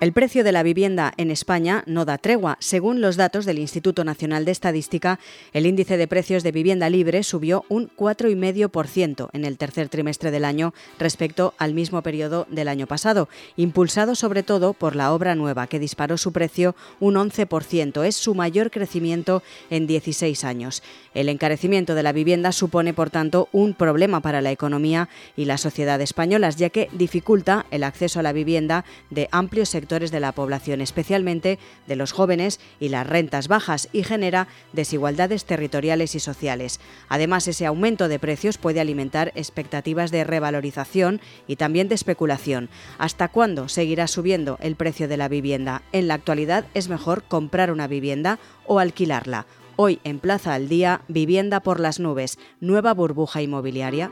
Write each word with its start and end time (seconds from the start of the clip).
El 0.00 0.12
precio 0.12 0.42
de 0.44 0.52
la 0.52 0.64
vivienda 0.64 1.14
en 1.16 1.30
España 1.30 1.84
no 1.86 2.04
da 2.04 2.18
tregua. 2.18 2.58
Según 2.60 3.00
los 3.00 3.16
datos 3.16 3.46
del 3.46 3.60
Instituto 3.60 4.04
Nacional 4.04 4.44
de 4.44 4.50
Estadística, 4.50 5.20
el 5.52 5.66
índice 5.66 5.96
de 5.96 6.08
precios 6.08 6.42
de 6.42 6.52
vivienda 6.52 6.90
libre 6.90 7.22
subió 7.22 7.64
un 7.68 7.88
4,5% 7.88 9.30
en 9.32 9.44
el 9.44 9.56
tercer 9.56 9.88
trimestre 9.88 10.30
del 10.32 10.44
año 10.44 10.74
respecto 10.98 11.54
al 11.58 11.74
mismo 11.74 12.02
periodo 12.02 12.46
del 12.50 12.68
año 12.68 12.86
pasado, 12.86 13.28
impulsado 13.56 14.14
sobre 14.14 14.42
todo 14.42 14.74
por 14.74 14.96
la 14.96 15.12
obra 15.12 15.36
nueva, 15.36 15.68
que 15.68 15.78
disparó 15.78 16.18
su 16.18 16.32
precio 16.32 16.74
un 16.98 17.14
11%. 17.14 18.04
Es 18.04 18.16
su 18.16 18.34
mayor 18.34 18.70
crecimiento 18.70 19.42
en 19.70 19.86
16 19.86 20.44
años. 20.44 20.82
El 21.14 21.28
encarecimiento 21.28 21.94
de 21.94 22.02
la 22.02 22.12
vivienda 22.12 22.52
supone, 22.52 22.92
por 22.92 23.10
tanto, 23.10 23.48
un 23.52 23.74
problema 23.74 24.20
para 24.20 24.42
la 24.42 24.50
economía 24.50 25.08
y 25.36 25.46
la 25.46 25.56
sociedad 25.56 26.00
españolas, 26.00 26.56
ya 26.56 26.68
que 26.68 26.90
dificulta 26.92 27.64
el 27.70 27.84
acceso 27.84 28.18
a 28.18 28.24
la 28.24 28.32
vivienda 28.32 28.84
de 29.10 29.28
amplios 29.30 29.68
sectores 29.70 29.93
de 29.94 30.20
la 30.20 30.32
población, 30.32 30.80
especialmente 30.80 31.58
de 31.86 31.96
los 31.96 32.12
jóvenes 32.12 32.60
y 32.80 32.88
las 32.88 33.06
rentas 33.06 33.48
bajas, 33.48 33.88
y 33.92 34.02
genera 34.02 34.48
desigualdades 34.72 35.44
territoriales 35.44 36.14
y 36.14 36.20
sociales. 36.20 36.80
Además, 37.08 37.46
ese 37.48 37.66
aumento 37.66 38.08
de 38.08 38.18
precios 38.18 38.58
puede 38.58 38.80
alimentar 38.80 39.32
expectativas 39.34 40.10
de 40.10 40.24
revalorización 40.24 41.20
y 41.46 41.56
también 41.56 41.88
de 41.88 41.94
especulación. 41.94 42.68
¿Hasta 42.98 43.28
cuándo 43.28 43.68
seguirá 43.68 44.06
subiendo 44.06 44.58
el 44.60 44.76
precio 44.76 45.08
de 45.08 45.16
la 45.16 45.28
vivienda? 45.28 45.82
En 45.92 46.08
la 46.08 46.14
actualidad 46.14 46.66
es 46.74 46.88
mejor 46.88 47.22
comprar 47.24 47.70
una 47.70 47.86
vivienda 47.86 48.38
o 48.66 48.78
alquilarla. 48.78 49.46
Hoy 49.76 49.98
en 50.04 50.20
Plaza 50.20 50.54
al 50.54 50.68
Día, 50.68 51.02
Vivienda 51.08 51.60
por 51.60 51.80
las 51.80 51.98
Nubes, 51.98 52.38
nueva 52.60 52.94
burbuja 52.94 53.42
inmobiliaria. 53.42 54.10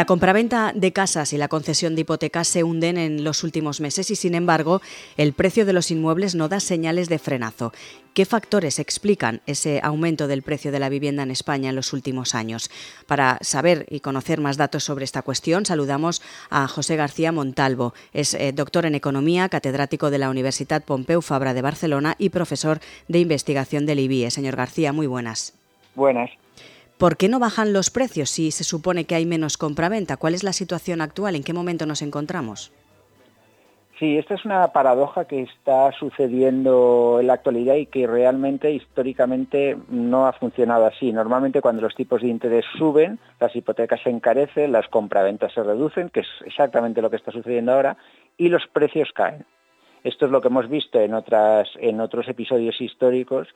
La 0.00 0.06
compraventa 0.06 0.72
de 0.74 0.94
casas 0.94 1.34
y 1.34 1.36
la 1.36 1.48
concesión 1.48 1.94
de 1.94 2.00
hipotecas 2.00 2.48
se 2.48 2.64
hunden 2.64 2.96
en 2.96 3.22
los 3.22 3.44
últimos 3.44 3.82
meses 3.82 4.10
y, 4.10 4.16
sin 4.16 4.34
embargo, 4.34 4.80
el 5.18 5.34
precio 5.34 5.66
de 5.66 5.74
los 5.74 5.90
inmuebles 5.90 6.34
no 6.34 6.48
da 6.48 6.58
señales 6.58 7.10
de 7.10 7.18
frenazo. 7.18 7.74
¿Qué 8.14 8.24
factores 8.24 8.78
explican 8.78 9.42
ese 9.44 9.78
aumento 9.82 10.26
del 10.26 10.40
precio 10.40 10.72
de 10.72 10.78
la 10.78 10.88
vivienda 10.88 11.22
en 11.22 11.30
España 11.30 11.68
en 11.68 11.76
los 11.76 11.92
últimos 11.92 12.34
años? 12.34 12.70
Para 13.06 13.36
saber 13.42 13.84
y 13.90 14.00
conocer 14.00 14.40
más 14.40 14.56
datos 14.56 14.84
sobre 14.84 15.04
esta 15.04 15.20
cuestión, 15.20 15.66
saludamos 15.66 16.22
a 16.48 16.66
José 16.66 16.96
García 16.96 17.30
Montalvo. 17.30 17.92
Es 18.14 18.32
eh, 18.32 18.52
doctor 18.54 18.86
en 18.86 18.94
Economía, 18.94 19.50
catedrático 19.50 20.10
de 20.10 20.16
la 20.16 20.30
Universidad 20.30 20.82
Pompeu 20.82 21.20
Fabra 21.20 21.52
de 21.52 21.60
Barcelona 21.60 22.14
y 22.16 22.30
profesor 22.30 22.80
de 23.08 23.18
investigación 23.18 23.84
del 23.84 23.98
IBIE. 23.98 24.30
Señor 24.30 24.56
García, 24.56 24.94
muy 24.94 25.06
buenas. 25.06 25.52
Buenas. 25.94 26.30
¿Por 27.00 27.16
qué 27.16 27.30
no 27.30 27.38
bajan 27.38 27.72
los 27.72 27.88
precios 27.88 28.28
si 28.28 28.50
se 28.50 28.62
supone 28.62 29.06
que 29.06 29.14
hay 29.14 29.24
menos 29.24 29.56
compraventa? 29.56 30.18
¿Cuál 30.18 30.34
es 30.34 30.44
la 30.44 30.52
situación 30.52 31.00
actual? 31.00 31.34
¿En 31.34 31.42
qué 31.42 31.54
momento 31.54 31.86
nos 31.86 32.02
encontramos? 32.02 32.74
Sí, 33.98 34.18
esta 34.18 34.34
es 34.34 34.44
una 34.44 34.68
paradoja 34.68 35.24
que 35.24 35.40
está 35.40 35.92
sucediendo 35.92 37.16
en 37.18 37.28
la 37.28 37.32
actualidad 37.32 37.76
y 37.76 37.86
que 37.86 38.06
realmente 38.06 38.70
históricamente 38.70 39.78
no 39.88 40.26
ha 40.26 40.34
funcionado 40.34 40.84
así. 40.84 41.10
Normalmente 41.10 41.62
cuando 41.62 41.80
los 41.80 41.94
tipos 41.94 42.20
de 42.20 42.28
interés 42.28 42.66
suben, 42.76 43.18
las 43.40 43.56
hipotecas 43.56 44.02
se 44.02 44.10
encarecen, 44.10 44.70
las 44.70 44.86
compraventas 44.88 45.54
se 45.54 45.62
reducen, 45.62 46.10
que 46.10 46.20
es 46.20 46.28
exactamente 46.44 47.00
lo 47.00 47.08
que 47.08 47.16
está 47.16 47.32
sucediendo 47.32 47.72
ahora, 47.72 47.96
y 48.36 48.50
los 48.50 48.66
precios 48.66 49.08
caen. 49.14 49.46
Esto 50.04 50.26
es 50.26 50.30
lo 50.30 50.42
que 50.42 50.48
hemos 50.48 50.68
visto 50.68 51.00
en, 51.00 51.14
otras, 51.14 51.66
en 51.76 51.98
otros 52.02 52.28
episodios 52.28 52.78
históricos 52.78 53.48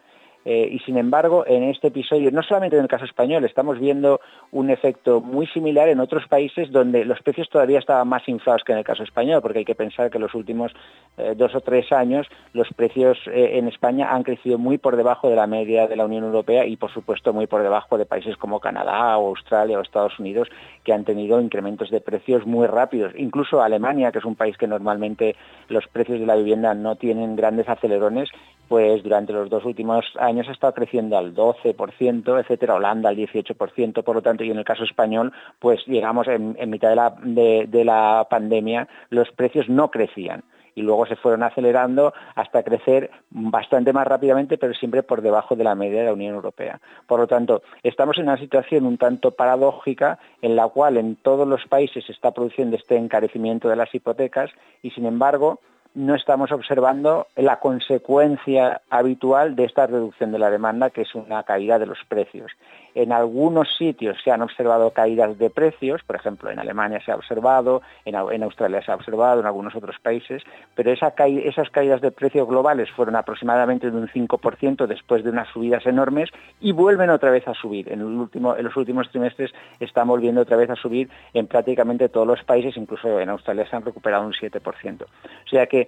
eh, 0.45 0.69
y 0.71 0.79
sin 0.81 0.99
embargo, 0.99 1.45
en 1.47 1.65
este 1.65 1.89
episodio, 1.89 2.31
no 2.31 2.43
solamente 2.43 2.77
en 2.77 2.83
el 2.83 2.89
caso 2.89 3.05
español, 3.05 3.45
estamos 3.45 3.79
viendo 3.79 4.21
un 4.53 4.71
efecto 4.71 5.21
muy 5.21 5.47
similar 5.47 5.89
en 5.89 6.01
otros 6.01 6.29
países 6.29 6.71
donde 6.71 7.05
los 7.05 7.23
precios 7.23 7.49
todavía 7.49 7.79
estaban 7.79 8.09
más 8.09 8.29
inflados 8.29 8.63
que 8.65 8.73
en 8.73 8.79
el 8.79 8.85
caso 8.85 9.03
español, 9.03 9.41
porque 9.41 9.61
hay 9.61 9.65
que 9.65 9.75
pensar 9.75 10.11
que 10.11 10.19
los 10.19 10.35
últimos 10.35 10.73
eh, 11.17 11.35
dos 11.37 11.55
o 11.55 11.61
tres 11.61 11.91
años 11.93 12.27
los 12.53 12.69
precios 12.75 13.19
eh, 13.27 13.59
en 13.59 13.69
España 13.69 14.13
han 14.13 14.23
crecido 14.23 14.59
muy 14.59 14.77
por 14.79 14.97
debajo 14.97 15.31
de 15.31 15.37
la 15.37 15.47
media 15.47 15.87
de 15.87 15.97
la 15.97 16.05
Unión 16.05 16.25
Europea 16.25 16.67
y, 16.67 16.77
por 16.77 16.93
supuesto, 16.93 17.33
muy 17.33 17.47
por 17.47 17.63
debajo 17.63 17.97
de 17.97 18.05
países 18.05 18.37
como 18.37 18.61
Canadá 18.61 19.17
o 19.17 19.29
Australia 19.29 19.79
o 19.79 19.83
Estados 19.83 20.19
Unidos, 20.19 20.49
que 20.85 20.93
han 20.93 21.05
tenido 21.05 21.41
incrementos 21.41 21.91
de 21.91 22.01
precios 22.01 22.47
muy 22.47 22.67
rápidos. 22.67 23.13
Incluso 23.17 23.63
Alemania, 23.63 24.13
que 24.13 24.19
es 24.19 24.25
un 24.25 24.37
país 24.37 24.59
que 24.59 24.67
normalmente 24.67 25.37
los 25.69 25.87
precios 25.89 26.21
de 26.21 26.27
la 26.27 26.37
vivienda 26.37 26.75
no 26.75 26.97
tienen 26.97 27.37
grandes 27.37 27.69
acelerones, 27.69 28.31
pues 28.69 29.03
durante 29.03 29.33
los 29.33 29.51
dos 29.51 29.65
últimos 29.65 30.05
años 30.19 30.34
ha 30.41 30.53
estado 30.53 30.75
creciendo 30.75 31.17
al 31.17 31.35
12%, 31.35 32.41
etcétera, 32.41 32.75
Holanda 32.75 33.09
al 33.09 33.17
18%, 33.17 34.03
por 34.03 34.17
lo 34.17 34.23
tanto, 34.23 34.45
y 34.45 34.51
en 34.51 34.59
el 34.59 34.65
caso 34.65 34.85
español, 34.85 35.33
pues 35.59 35.85
llegamos 35.87 36.29
en, 36.29 36.57
mitad 36.71 36.91
de 36.91 36.97
la, 36.97 37.15
de 37.21 37.85
la 37.85 38.27
pandemia, 38.29 38.89
los 39.11 39.31
precios 39.33 39.69
no 39.69 39.91
crecían 39.91 40.43
y 40.75 40.83
luego 40.83 41.07
se 41.07 41.17
fueron 41.17 41.43
acelerando 41.43 42.13
hasta 42.35 42.63
crecer 42.63 43.11
bastante 43.31 43.93
más 43.93 44.07
rápidamente, 44.07 44.59
pero 44.59 44.75
siempre 44.75 45.03
por 45.03 45.23
debajo 45.23 45.57
de 45.57 45.65
la 45.65 45.75
media 45.75 46.01
de 46.01 46.07
la 46.07 46.13
Unión 46.13 46.35
Europea. 46.35 46.81
Por 47.07 47.21
lo 47.21 47.27
tanto, 47.27 47.63
estamos 47.83 48.19
en 48.19 48.25
una 48.25 48.39
situación 48.39 48.87
un 48.87 48.99
tanto 48.99 49.33
paradójica 49.33 50.19
en 50.43 50.57
la 50.57 50.69
cual 50.69 50.97
en 50.97 51.17
todos 51.17 51.47
los 51.47 51.67
países 51.67 52.05
se 52.05 52.13
está 52.13 52.33
produciendo 52.33 52.77
este 52.77 52.97
encarecimiento 52.97 53.69
de 53.69 53.77
las 53.77 53.95
hipotecas 53.95 54.51
y, 54.83 54.91
sin 54.91 55.07
embargo, 55.07 55.61
no 55.95 56.17
estamos 56.17 56.51
observando 56.51 57.29
la 57.37 57.61
consecuencia 57.61 58.83
habitual 58.91 59.55
de 59.55 59.65
esta 59.65 59.87
reducción 59.87 60.33
de 60.33 60.41
la 60.41 60.51
demanda, 60.51 60.91
que 60.91 61.03
es 61.03 61.15
una 61.15 61.45
caída 61.45 61.79
de 61.79 61.87
los 61.87 61.99
precios. 62.09 62.51
En 62.97 63.13
algunos 63.13 63.77
sitios 63.77 64.19
se 64.23 64.31
han 64.31 64.43
observado 64.43 64.91
caídas 64.91 65.37
de 65.39 65.51
precios, 65.51 66.03
por 66.05 66.15
ejemplo, 66.17 66.51
en 66.51 66.61
Alemania 66.61 67.01
se 67.05 67.11
ha 67.11 67.17
observado, 67.17 67.83
en, 68.05 68.43
Australia 68.43 68.83
se 68.83 68.93
ha 68.93 68.95
observado, 68.95 69.41
en 69.41 69.47
algunos 69.47 69.75
otros 69.75 69.97
países, 70.01 70.43
pero 70.77 70.93
esas 70.93 71.71
caídas 71.71 72.01
de 72.01 72.11
precios 72.13 72.47
globales 72.47 72.91
fueron 72.91 73.17
aproximadamente 73.17 73.91
de 73.91 73.97
un 73.97 74.09
5% 74.09 74.87
después 74.87 75.25
de 75.25 75.31
unas 75.31 75.49
subidas 75.49 75.87
enormes 75.87 76.31
y 76.61 76.73
vuelven 76.73 77.11
otra 77.11 77.31
vez 77.31 77.47
a 77.49 77.55
subir. 77.55 77.91
En, 77.91 78.01
en 78.01 78.65
los 78.65 78.77
últimos 78.77 79.11
trimestres 79.11 79.53
están 79.81 80.07
volviendo 80.07 80.43
otra 80.43 80.57
vez 80.57 80.71
a 80.71 80.77
subir 80.77 81.09
en 81.33 81.49
prácticamente 81.49 82.09
todos 82.09 82.27
los 82.27 82.45
países, 82.45 82.77
incluso 82.77 83.19
en 83.19 83.29
Australia 83.29 83.67
se 83.69 83.75
han 83.75 83.85
recuperado 83.85 84.25
un 84.25 84.33
7%. 84.33 85.03
O 85.03 85.49
sea 85.49 85.67
que 85.67 85.84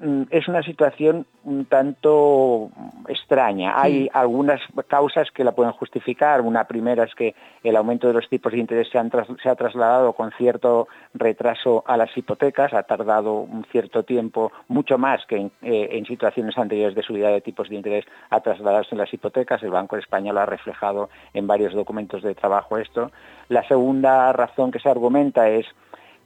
Mm, 0.00 0.24
es 0.30 0.46
una 0.46 0.62
situación 0.62 1.26
un 1.42 1.64
tanto 1.64 2.70
extraña. 3.08 3.80
Hay 3.80 4.08
algunas 4.12 4.60
causas 4.86 5.30
que 5.32 5.42
la 5.42 5.52
pueden 5.52 5.72
justificar. 5.72 6.40
Una 6.40 6.64
primera 6.64 7.04
es 7.04 7.14
que 7.16 7.34
el 7.64 7.74
aumento 7.74 8.06
de 8.06 8.12
los 8.12 8.28
tipos 8.28 8.52
de 8.52 8.58
interés 8.58 8.88
se, 8.90 8.98
ha 8.98 9.54
trasladado 9.56 10.12
con 10.12 10.30
cierto 10.32 10.86
retraso 11.14 11.82
a 11.86 11.96
las 11.96 12.16
hipotecas, 12.16 12.74
ha 12.74 12.84
tardado 12.84 13.40
un 13.40 13.64
cierto 13.72 14.04
tiempo, 14.04 14.52
mucho 14.68 14.98
más 14.98 15.26
que 15.26 15.36
en, 15.36 15.52
eh, 15.62 16.02
situaciones 16.06 16.56
anteriores 16.56 16.94
de 16.94 17.02
subida 17.02 17.30
de 17.30 17.40
tipos 17.40 17.68
de 17.68 17.74
interés, 17.74 18.04
a 18.30 18.40
trasladarse 18.40 18.90
en 18.92 18.98
las 18.98 19.12
hipotecas. 19.12 19.62
El 19.64 19.70
Banco 19.70 19.96
Español 19.96 20.38
ha 20.38 20.46
reflejado 20.46 21.08
en 21.34 21.48
varios 21.48 21.74
documentos 21.74 22.22
de 22.22 22.36
trabajo 22.36 22.78
esto. 22.78 23.10
La 23.48 23.66
segunda 23.66 24.32
razón 24.32 24.70
que 24.70 24.78
se 24.78 24.88
argumenta 24.88 25.48
es 25.48 25.66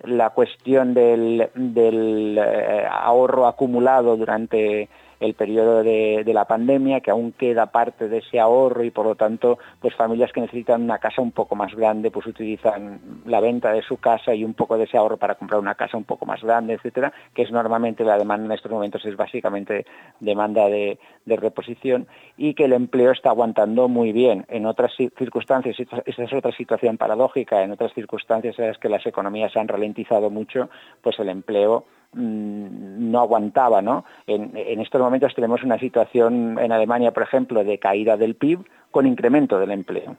la 0.05 0.31
cuestión 0.31 0.95
del, 0.95 1.49
eh, 1.55 2.87
ahorro 2.91 3.47
acumulado 3.47 4.17
durante 4.17 4.89
el 5.23 5.35
periodo 5.35 5.83
de, 5.85 6.25
la 6.33 6.47
pandemia, 6.47 7.01
que 7.01 7.11
aún 7.11 7.33
queda 7.33 7.67
parte 7.67 8.09
de 8.09 8.19
ese 8.19 8.41
ahorro 8.41 8.83
y 8.83 8.91
por 8.91 9.07
lo 9.07 9.15
tanto, 9.15 9.59
pues 9.81 9.95
familias 9.95 10.33
que 10.33 10.41
necesitan 10.41 10.83
una 10.83 10.99
casa 10.99 11.23
un 11.23 11.31
poco 11.31 11.55
más 11.55 11.75
grande, 11.75 12.11
pues 12.11 12.27
utilizan 12.27 13.01
la 13.27 13.41
venta 13.41 13.73
de 13.73 13.83
su 13.83 13.99
casa 13.99 14.35
y 14.35 14.45
un 14.45 14.55
poco 14.55 14.77
de 14.77 14.85
ese 14.85 14.97
ahorro 14.97 15.19
para 15.19 15.37
comprar 15.37 15.61
una 15.61 15.77
casa 15.77 15.97
un 15.97 16.05
poco 16.05 16.27
más 16.27 16.43
grande, 16.43 16.75
etcétera, 16.75 17.13
que 17.35 17.43
es 17.43 17.53
normalmente 17.53 18.03
la 18.03 18.19
demanda 18.19 18.47
en 18.47 18.53
estos 18.53 18.73
momentos 18.73 19.05
es 19.05 19.17
básicamente 19.17 19.87
demanda 20.19 20.69
de, 20.69 20.99
reposición 21.25 22.09
y 22.37 22.55
que 22.55 22.65
el 22.65 22.73
empleo 22.73 23.13
está 23.13 23.31
aguantando 23.31 23.89
muy 23.89 24.13
bien. 24.13 24.45
En 24.49 24.67
otras 24.67 24.93
circunstancias, 24.97 25.77
esa 25.79 26.23
es 26.25 26.33
otra 26.33 26.53
situación 26.53 26.99
paradójica, 26.99 27.63
en 27.63 27.71
otras 27.71 27.95
circunstancias 27.95 28.59
en 28.59 28.67
las 28.67 28.79
que 28.79 28.89
las 28.89 29.07
economías 29.07 29.57
han 29.57 29.69
ralentizado 29.69 30.31
mucho, 30.31 30.69
pues 31.01 31.19
el 31.21 31.29
empleo 31.29 31.87
no 32.15 33.21
aguantaba, 33.21 33.83
¿no? 33.83 34.05
En, 34.27 34.81
estos 34.81 35.01
momentos 35.01 35.35
tenemos 35.35 35.63
una 35.63 35.79
situación 35.79 36.59
en 36.59 36.73
Alemania, 36.73 37.13
por 37.13 37.23
ejemplo, 37.23 37.65
de 37.65 37.79
caída 37.79 38.17
del 38.17 38.35
PIB 38.35 38.61
con 38.91 39.07
incremento 39.07 39.59
del 39.59 39.71
empleo. 39.71 40.17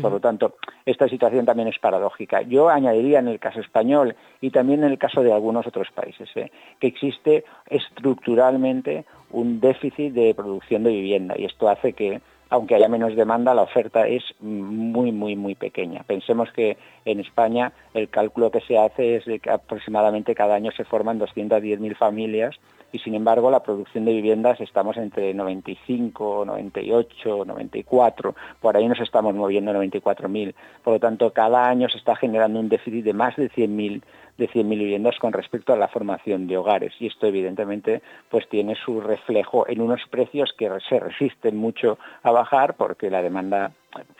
Por 0.00 0.10
lo 0.10 0.20
tanto, 0.20 0.54
esta 0.86 1.06
situación 1.06 1.44
también 1.44 1.68
es 1.68 1.78
paradójica. 1.78 2.40
Yo 2.40 2.70
añadiría 2.70 3.18
en 3.18 3.28
el 3.28 3.38
caso 3.38 3.60
español 3.60 4.16
y 4.40 4.50
también 4.50 4.82
en 4.84 4.90
el 4.90 4.96
caso 4.96 5.22
de 5.22 5.34
algunos 5.34 5.66
otros 5.66 5.88
países 5.94 6.30
¿eh? 6.34 6.50
que 6.80 6.86
existe 6.86 7.44
estructuralmente 7.68 9.04
un 9.32 9.60
déficit 9.60 10.14
de 10.14 10.34
producción 10.34 10.84
de 10.84 10.92
vivienda 10.92 11.34
y 11.36 11.44
esto 11.44 11.68
hace 11.68 11.92
que 11.92 12.22
aunque 12.52 12.74
haya 12.74 12.88
menos 12.88 13.16
demanda, 13.16 13.54
la 13.54 13.62
oferta 13.62 14.06
es 14.06 14.22
muy, 14.40 15.10
muy, 15.10 15.36
muy 15.36 15.54
pequeña. 15.54 16.02
Pensemos 16.02 16.52
que 16.52 16.76
en 17.06 17.18
España 17.18 17.72
el 17.94 18.10
cálculo 18.10 18.50
que 18.50 18.60
se 18.60 18.76
hace 18.76 19.16
es 19.16 19.24
que 19.40 19.50
aproximadamente 19.50 20.34
cada 20.34 20.54
año 20.54 20.70
se 20.72 20.84
forman 20.84 21.18
210.000 21.18 21.96
familias 21.96 22.60
y 22.92 22.98
sin 22.98 23.14
embargo 23.14 23.50
la 23.50 23.62
producción 23.62 24.04
de 24.04 24.12
viviendas 24.12 24.60
estamos 24.60 24.96
entre 24.96 25.34
95, 25.34 26.44
98, 26.46 27.44
94, 27.44 28.34
por 28.60 28.76
ahí 28.76 28.86
nos 28.86 29.00
estamos 29.00 29.34
moviendo 29.34 29.72
94.000. 29.72 30.54
Por 30.84 30.94
lo 30.94 31.00
tanto, 31.00 31.32
cada 31.32 31.68
año 31.68 31.88
se 31.88 31.98
está 31.98 32.14
generando 32.16 32.60
un 32.60 32.68
déficit 32.68 33.04
de 33.04 33.12
más 33.12 33.36
de 33.36 33.50
100.000 33.50 34.02
de 34.38 34.48
100.000 34.48 34.68
viviendas 34.68 35.18
con 35.18 35.32
respecto 35.32 35.72
a 35.72 35.76
la 35.76 35.88
formación 35.88 36.46
de 36.46 36.56
hogares 36.56 36.94
y 36.98 37.06
esto 37.06 37.26
evidentemente 37.26 38.02
pues 38.30 38.48
tiene 38.48 38.74
su 38.74 39.00
reflejo 39.00 39.68
en 39.68 39.80
unos 39.80 40.00
precios 40.10 40.54
que 40.56 40.70
se 40.88 40.98
resisten 40.98 41.56
mucho 41.56 41.98
a 42.22 42.30
bajar 42.30 42.74
porque 42.76 43.10
la 43.10 43.22
demanda 43.22 43.72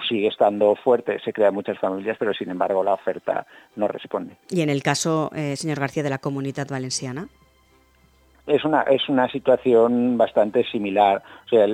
sigue 0.08 0.28
estando 0.28 0.76
fuerte, 0.76 1.19
se 1.24 1.32
crean 1.32 1.54
muchas 1.54 1.78
familias, 1.78 2.16
pero 2.19 2.34
sin 2.34 2.50
embargo 2.50 2.84
la 2.84 2.94
oferta 2.94 3.46
no 3.76 3.88
responde. 3.88 4.36
¿Y 4.50 4.60
en 4.60 4.69
el 4.69 4.82
caso, 4.82 5.30
eh, 5.34 5.56
señor 5.56 5.80
García, 5.80 6.02
de 6.02 6.10
la 6.10 6.19
comunidad 6.19 6.69
valenciana? 6.69 7.28
Es 8.47 8.65
una 8.65 8.83
es 8.83 9.09
una 9.09 9.29
situación 9.29 10.17
bastante 10.19 10.65
similar. 10.65 11.23
O 11.47 11.49
sea, 11.49 11.67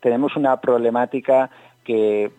tenemos 0.00 0.36
una 0.36 0.60
problemática 0.60 1.50
que, 1.84 2.30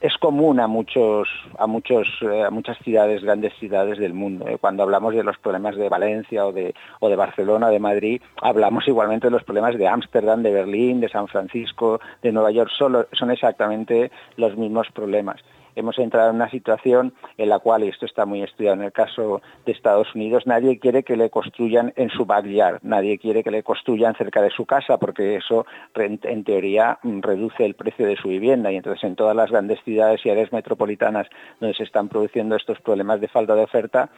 es 0.00 0.16
común 0.18 0.60
a 0.60 0.66
muchos 0.66 1.28
a 1.58 1.66
muchos 1.66 2.06
eh, 2.22 2.44
a 2.44 2.50
muchas 2.50 2.78
ciudades 2.78 3.22
grandes 3.22 3.52
ciudades 3.58 3.98
del 3.98 4.14
mundo 4.14 4.46
¿eh? 4.48 4.56
cuando 4.60 4.82
hablamos 4.82 5.14
de 5.14 5.24
los 5.24 5.36
problemas 5.38 5.76
de 5.76 5.88
Valencia 5.88 6.46
o 6.46 6.52
de 6.52 6.74
o 7.00 7.08
de 7.08 7.16
Barcelona 7.16 7.68
de 7.68 7.80
Madrid 7.80 8.22
hablamos 8.40 8.86
igualmente 8.86 9.26
de 9.26 9.32
los 9.32 9.44
problemas 9.44 9.76
de 9.76 9.88
Ámsterdam 9.88 10.42
de 10.42 10.52
Berlín 10.52 11.00
de 11.00 11.08
San 11.08 11.28
Francisco 11.28 12.00
de 12.22 12.32
Nueva 12.32 12.50
York 12.50 12.70
solo 12.76 13.06
son 13.12 13.30
exactamente 13.30 14.10
los 14.36 14.56
mismos 14.56 14.88
problemas 14.92 15.40
hemos 15.74 15.98
entrado 15.98 16.30
en 16.30 16.36
una 16.36 16.50
situación 16.50 17.14
en 17.36 17.48
la 17.48 17.58
cual, 17.58 17.84
y 17.84 17.88
esto 17.88 18.06
está 18.06 18.26
muy 18.26 18.42
estudiado 18.42 18.76
en 18.76 18.82
el 18.82 18.92
caso 18.92 19.42
de 19.64 19.72
Estados 19.72 20.14
Unidos, 20.14 20.46
nadie 20.46 20.78
quiere 20.78 21.02
que 21.02 21.16
le 21.16 21.30
construyan 21.30 21.92
en 21.96 22.10
su 22.10 22.24
backyard, 22.24 22.80
nadie 22.82 23.18
quiere 23.18 23.42
que 23.42 23.50
le 23.50 23.62
construyan 23.62 24.14
cerca 24.14 24.42
de 24.42 24.50
su 24.50 24.66
casa, 24.66 24.98
porque 24.98 25.36
eso 25.36 25.66
en 25.94 26.44
teoría 26.44 26.98
reduce 27.02 27.64
el 27.64 27.74
precio 27.74 28.06
de 28.06 28.16
su 28.16 28.28
vivienda. 28.28 28.72
Y 28.72 28.76
entonces 28.76 29.04
en 29.04 29.16
todas 29.16 29.36
las 29.36 29.50
grandes 29.50 29.80
ciudades 29.84 30.24
y 30.24 30.30
áreas 30.30 30.52
metropolitanas 30.52 31.28
donde 31.60 31.76
se 31.76 31.84
están 31.84 32.08
produciendo 32.08 32.56
estos 32.56 32.80
problemas 32.80 33.20
de 33.20 33.28
falta 33.28 33.54
de 33.54 33.62
oferta, 33.62 34.10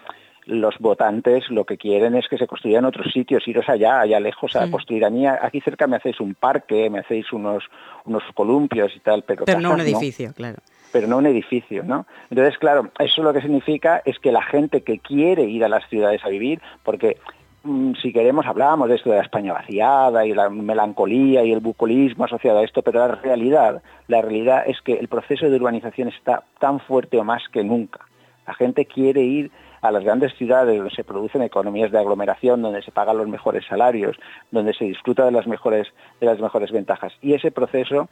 los 0.46 0.79
votantes 0.79 1.49
lo 1.50 1.64
que 1.64 1.79
quieren 1.79 2.14
es 2.14 2.29
que 2.29 2.38
se 2.38 2.46
construyan 2.46 2.85
otros 2.85 3.12
sitios, 3.12 3.46
iros 3.49 3.69
allá, 3.69 4.00
allá 4.00 4.20
lejos 4.20 4.56
a 4.56 4.70
construir. 4.70 5.05
A 5.05 5.11
mí 5.11 5.26
aquí 5.26 5.61
cerca 5.61 5.87
me 5.87 5.96
hacéis 5.96 6.20
un 6.20 6.35
parque, 6.35 6.91
me 6.91 7.00
hacéis 7.00 7.32
unos, 7.32 7.64
unos 8.05 8.23
columpios 8.35 8.94
y 8.94 9.00
tal, 9.00 9.23
pero, 9.23 9.44
pero 9.44 9.61
no 9.61 9.73
un 9.73 9.81
edificio, 9.81 10.32
claro 10.35 10.58
pero 10.94 11.08
no 11.08 11.19
un 11.19 11.26
edificio, 11.26 11.82
¿no? 11.82 12.06
Entonces, 12.31 12.56
claro, 12.56 12.93
eso 13.00 13.25
lo 13.25 13.32
que 13.32 13.41
significa 13.41 14.00
es 14.05 14.20
que 14.20 14.31
la 14.31 14.43
gente 14.43 14.82
que 14.82 15.00
quiere 15.00 15.43
ir 15.43 15.64
a 15.64 15.69
las 15.69 15.88
ciudades 15.88 16.25
a 16.25 16.29
vivir, 16.29 16.61
porque 16.85 17.17
mm, 17.64 17.94
si 18.00 18.12
queremos 18.12 18.47
hablábamos 18.47 18.88
de 18.88 18.94
esto 18.94 19.11
de 19.11 19.17
la 19.17 19.23
España 19.23 19.52
vaciada 19.52 20.25
y 20.25 20.32
la 20.32 20.49
melancolía 20.50 21.43
y 21.43 21.50
el 21.50 21.58
bucolismo 21.58 22.26
asociado 22.26 22.61
a 22.61 22.62
esto, 22.62 22.82
pero 22.82 23.00
la 23.00 23.17
realidad, 23.17 23.82
la 24.06 24.23
realidad 24.23 24.62
es 24.69 24.81
que 24.82 24.93
el 24.93 25.08
proceso 25.08 25.50
de 25.50 25.56
urbanización 25.56 26.11
está 26.11 26.44
tan 26.61 26.79
fuerte 26.79 27.19
o 27.19 27.25
más 27.25 27.43
que 27.52 27.64
nunca. 27.64 28.06
La 28.47 28.55
gente 28.55 28.87
quiere 28.87 29.23
ir 29.23 29.50
a 29.85 29.93
las 29.93 30.03
grandes 30.03 30.33
ciudades 30.39 30.79
donde 30.79 30.95
se 30.95 31.05
producen 31.05 31.43
economías 31.43 31.93
de 31.93 31.99
aglomeración, 31.99 32.63
donde 32.63 32.81
se 32.81 32.91
pagan 32.91 33.19
los 33.19 33.29
mejores 33.29 33.67
salarios, 33.67 34.17
donde 34.51 34.73
se 34.73 34.87
disfruta 34.87 35.27
de 35.27 35.31
las 35.31 35.47
mejores 35.47 35.89
de 36.21 36.27
las 36.27 36.41
mejores 36.41 36.73
ventajas. 36.73 37.13
Y 37.21 37.35
ese 37.35 37.51
proceso 37.51 38.09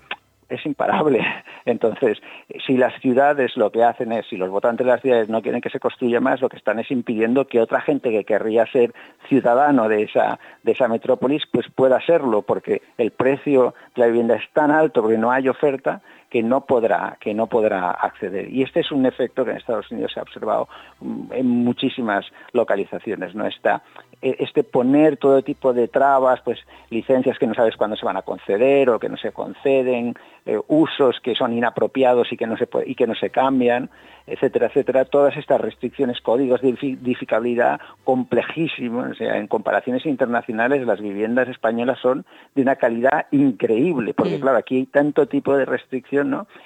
es 0.51 0.67
imparable. 0.67 1.25
Entonces, 1.65 2.19
si 2.67 2.77
las 2.77 3.01
ciudades 3.01 3.57
lo 3.57 3.73
que 3.73 3.85
hacen 3.85 4.13
es, 4.13 4.27
si 4.27 4.37
los 4.37 4.51
votantes 4.51 4.85
de 4.85 4.93
las 4.93 5.01
ciudades 5.01 5.31
no 5.31 5.41
quieren 5.41 5.63
que 5.63 5.71
se 5.71 5.81
construya 5.81 6.21
más, 6.21 6.43
lo 6.43 6.51
que 6.51 6.59
están 6.59 6.79
es 6.79 6.91
impidiendo 6.91 7.47
que 7.47 7.63
otra 7.63 7.81
gente 7.81 8.11
que 8.11 8.25
querría 8.25 8.67
ser 8.67 8.93
ciudadano 9.31 9.89
de 9.89 10.03
esa, 10.03 10.39
de 10.65 10.73
esa 10.73 10.89
metrópolis, 10.89 11.45
pues 11.51 11.71
pueda 11.75 12.05
serlo, 12.05 12.43
porque 12.43 12.83
el 12.99 13.13
precio 13.13 13.75
de 13.95 14.03
la 14.03 14.07
vivienda 14.09 14.35
es 14.35 14.45
tan 14.53 14.71
alto 14.71 15.01
porque 15.01 15.17
no 15.17 15.31
hay 15.31 15.49
oferta 15.49 16.03
que 16.33 16.43
no 16.43 16.63
podrá 16.63 17.19
que 17.21 17.35
no 17.35 17.47
podrá 17.47 17.91
acceder. 17.91 18.51
Y 18.51 18.63
este 18.63 18.81
es 18.81 18.91
un 18.91 19.05
efecto 19.05 19.45
que 19.45 19.51
en 19.51 19.59
Estados 19.59 19.91
Unidos 19.91 20.13
se 20.15 20.19
ha 20.19 20.23
observado 20.23 20.67
mm, 21.01 21.31
en 21.31 21.47
muchísimas 21.47 22.25
localizaciones 22.55 23.35
no 23.35 23.47
está 23.47 23.83
e, 24.23 24.37
este 24.39 24.65
poner 24.65 25.19
todo 25.19 25.43
tipo 25.43 25.75
de 25.75 25.89
trabas 25.89 26.41
pues 26.41 26.59
licencias 26.89 27.39
que 27.39 27.47
no 27.47 27.53
sabes 27.53 27.77
cuándo 27.77 27.97
se 27.97 28.07
van 28.07 28.17
a 28.17 28.23
conceder 28.23 28.89
o 28.89 28.99
que 28.99 29.11
no 29.11 29.19
se 29.19 29.33
conceden 29.33 30.15
eh, 30.47 30.59
usos 30.69 31.21
que 31.21 31.35
son 31.35 31.53
inapropiados 31.53 32.33
y 32.33 32.39
que 32.39 32.47
no 32.47 32.57
se 32.57 32.67
y 32.87 32.95
que 32.95 33.07
no 33.07 33.15
se 33.15 33.29
cambian 33.29 33.91
etcétera, 34.27 34.67
etcétera, 34.67 35.05
todas 35.05 35.37
estas 35.37 35.61
restricciones, 35.61 36.21
códigos 36.21 36.61
de 36.61 36.71
edificabilidad 36.71 37.81
complejísimos, 38.05 39.11
o 39.11 39.15
sea, 39.15 39.37
en 39.37 39.47
comparaciones 39.47 40.07
internacionales 40.07 40.87
las 40.87 41.01
viviendas 41.01 41.49
españolas 41.49 41.99
son 42.01 42.25
de 42.55 42.63
una 42.63 42.77
calidad 42.77 43.27
increíble, 43.33 44.15
porque 44.15 44.39
mm. 44.39 44.41
claro, 44.41 44.59
aquí 44.59 44.77
hay 44.77 44.87
tanto 44.87 45.27
tipo 45.27 45.57
de 45.57 45.65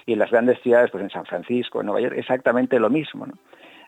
Y 0.06 0.12
en 0.14 0.18
las 0.18 0.30
grandes 0.30 0.60
ciudades, 0.62 0.90
pues 0.90 1.02
en 1.02 1.10
San 1.10 1.26
Francisco, 1.26 1.80
en 1.80 1.86
Nueva 1.86 2.00
York, 2.00 2.14
exactamente 2.16 2.78
lo 2.78 2.90
mismo. 2.90 3.26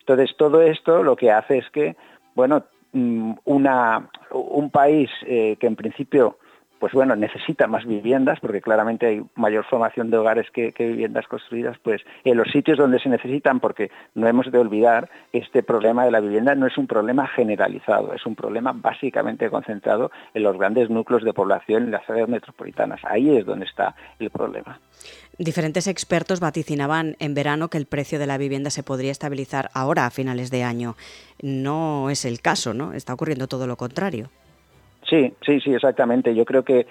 Entonces, 0.01 0.35
todo 0.37 0.63
esto 0.63 1.03
lo 1.03 1.17
que 1.17 1.31
hace 1.31 1.59
es 1.59 1.71
que, 1.71 1.97
bueno, 2.35 2.65
mm, 2.93 3.33
una, 3.45 4.09
un 4.33 4.71
país 4.71 5.11
eh, 5.27 5.57
que 5.61 5.67
en 5.67 5.77
principio 5.77 6.39
pues 6.79 6.93
bueno, 6.93 7.17
necesita 7.17 7.67
más 7.67 7.85
viviendas, 7.85 8.41
porque 8.41 8.61
claramente 8.61 9.07
hay 9.07 9.23
mayor 9.35 9.65
formación 9.65 10.11
de 10.11 10.19
hogares 10.19 10.51
que, 10.51 10.73
viviendas 10.79 11.27
construidas, 11.27 11.79
pues 11.83 12.03
en 12.25 12.37
los 12.37 12.51
sitios 12.51 12.79
donde 12.79 12.99
se 12.99 13.09
necesitan, 13.09 13.61
porque 13.61 13.91
no 14.15 14.27
hemos 14.29 14.51
de 14.51 14.59
olvidar 14.59 15.11
este 15.33 15.63
problema 15.63 16.05
de 16.05 16.11
la 16.11 16.21
vivienda 16.21 16.55
no 16.55 16.67
es 16.67 16.79
un 16.79 16.87
problema 16.87 17.27
generalizado, 17.27 18.13
es 18.15 18.25
un 18.27 18.35
problema 18.35 18.73
básicamente 18.73 19.51
concentrado 19.51 20.11
en 20.35 20.43
los 20.43 20.57
grandes 20.57 20.91
núcleos 20.91 21.25
de 21.25 21.33
población 21.33 21.85
en 21.85 21.91
las 21.91 22.09
áreas 22.09 22.29
metropolitanas. 22.29 23.01
Ahí 23.05 23.37
es 23.37 23.45
donde 23.45 23.67
está 23.67 23.95
el 24.19 24.31
problema. 24.31 24.81
Diferentes 25.39 25.87
expertos 25.87 26.41
vaticinaban 26.41 27.17
en 27.21 27.35
verano 27.35 27.69
que 27.69 27.79
el 27.79 27.87
precio 27.87 28.19
de 28.19 28.27
la 28.27 28.39
vivienda 28.39 28.71
se 28.71 28.83
podría 28.83 29.13
estabilizar 29.13 29.71
ahora, 29.73 30.07
a 30.07 30.11
finales 30.11 30.51
de 30.51 30.65
año. 30.65 30.97
No 31.41 32.11
es 32.11 32.25
el 32.25 32.41
caso, 32.41 32.75
¿no? 32.75 32.93
Está 32.93 33.15
ocurriendo 33.15 33.47
todo 33.47 33.67
lo 33.67 33.77
contrario. 33.77 34.31
Sí, 35.09 35.35
sí, 35.45 35.61
sí, 35.61 35.75
exactamente. 35.75 36.35
Yo 36.35 36.45
creo 36.45 36.65
que 36.65 36.87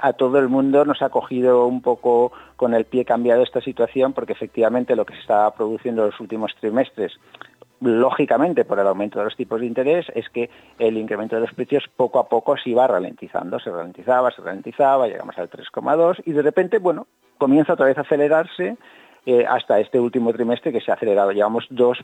a 0.00 0.12
todo 0.12 0.38
el 0.38 0.48
mundo 0.48 0.84
nos 0.84 1.02
ha 1.02 1.10
cogido 1.10 1.66
un 1.66 1.82
poco 1.82 2.32
con 2.56 2.74
el 2.74 2.84
pie 2.84 3.04
cambiado 3.04 3.42
esta 3.42 3.60
situación 3.60 4.12
porque 4.12 4.32
efectivamente 4.32 4.96
lo 4.96 5.06
que 5.06 5.14
se 5.14 5.20
está 5.20 5.50
produciendo 5.52 6.02
en 6.02 6.10
los 6.10 6.20
últimos 6.20 6.52
trimestres 6.60 7.12
lógicamente 7.80 8.64
por 8.64 8.78
el 8.78 8.86
aumento 8.86 9.18
de 9.18 9.26
los 9.26 9.36
tipos 9.36 9.60
de 9.60 9.66
interés 9.66 10.06
es 10.14 10.28
que 10.30 10.50
el 10.78 10.96
incremento 10.96 11.36
de 11.36 11.42
los 11.42 11.52
precios 11.54 11.84
poco 11.96 12.18
a 12.18 12.28
poco 12.28 12.56
se 12.56 12.70
iba 12.70 12.86
ralentizando, 12.86 13.58
se 13.60 13.70
ralentizaba, 13.70 14.30
se 14.30 14.42
ralentizaba, 14.42 15.06
llegamos 15.06 15.38
al 15.38 15.48
3,2 15.48 16.22
y 16.24 16.32
de 16.32 16.42
repente, 16.42 16.78
bueno, 16.78 17.06
comienza 17.38 17.74
otra 17.74 17.86
vez 17.86 17.98
a 17.98 18.02
acelerarse 18.02 18.76
eh, 19.26 19.44
hasta 19.48 19.78
este 19.78 20.00
último 20.00 20.32
trimestre 20.32 20.72
que 20.72 20.80
se 20.80 20.90
ha 20.90 20.94
acelerado. 20.94 21.32
Llevamos 21.32 21.66
dos, 21.70 21.98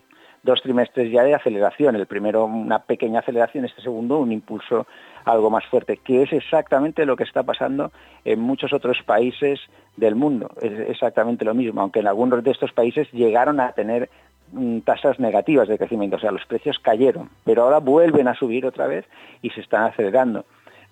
dos 0.44 0.62
trimestres 0.62 1.10
ya 1.10 1.24
de 1.24 1.34
aceleración, 1.34 1.96
el 1.96 2.06
primero 2.06 2.44
una 2.44 2.80
pequeña 2.80 3.20
aceleración, 3.20 3.64
este 3.64 3.82
segundo 3.82 4.18
un 4.18 4.30
impulso 4.30 4.86
algo 5.24 5.50
más 5.50 5.64
fuerte, 5.66 5.96
que 5.96 6.22
es 6.22 6.32
exactamente 6.32 7.06
lo 7.06 7.16
que 7.16 7.24
está 7.24 7.42
pasando 7.42 7.90
en 8.24 8.40
muchos 8.40 8.72
otros 8.72 9.02
países 9.04 9.58
del 9.96 10.14
mundo. 10.14 10.50
Es 10.60 10.90
exactamente 10.90 11.44
lo 11.44 11.54
mismo, 11.54 11.80
aunque 11.80 12.00
en 12.00 12.06
algunos 12.06 12.44
de 12.44 12.50
estos 12.50 12.72
países 12.72 13.10
llegaron 13.10 13.58
a 13.58 13.72
tener 13.72 14.10
mm, 14.52 14.80
tasas 14.80 15.18
negativas 15.18 15.66
de 15.66 15.78
crecimiento, 15.78 16.16
o 16.16 16.20
sea, 16.20 16.30
los 16.30 16.44
precios 16.44 16.78
cayeron, 16.78 17.30
pero 17.44 17.62
ahora 17.62 17.78
vuelven 17.78 18.28
a 18.28 18.34
subir 18.34 18.66
otra 18.66 18.86
vez 18.86 19.06
y 19.40 19.48
se 19.50 19.62
están 19.62 19.84
acelerando. 19.84 20.44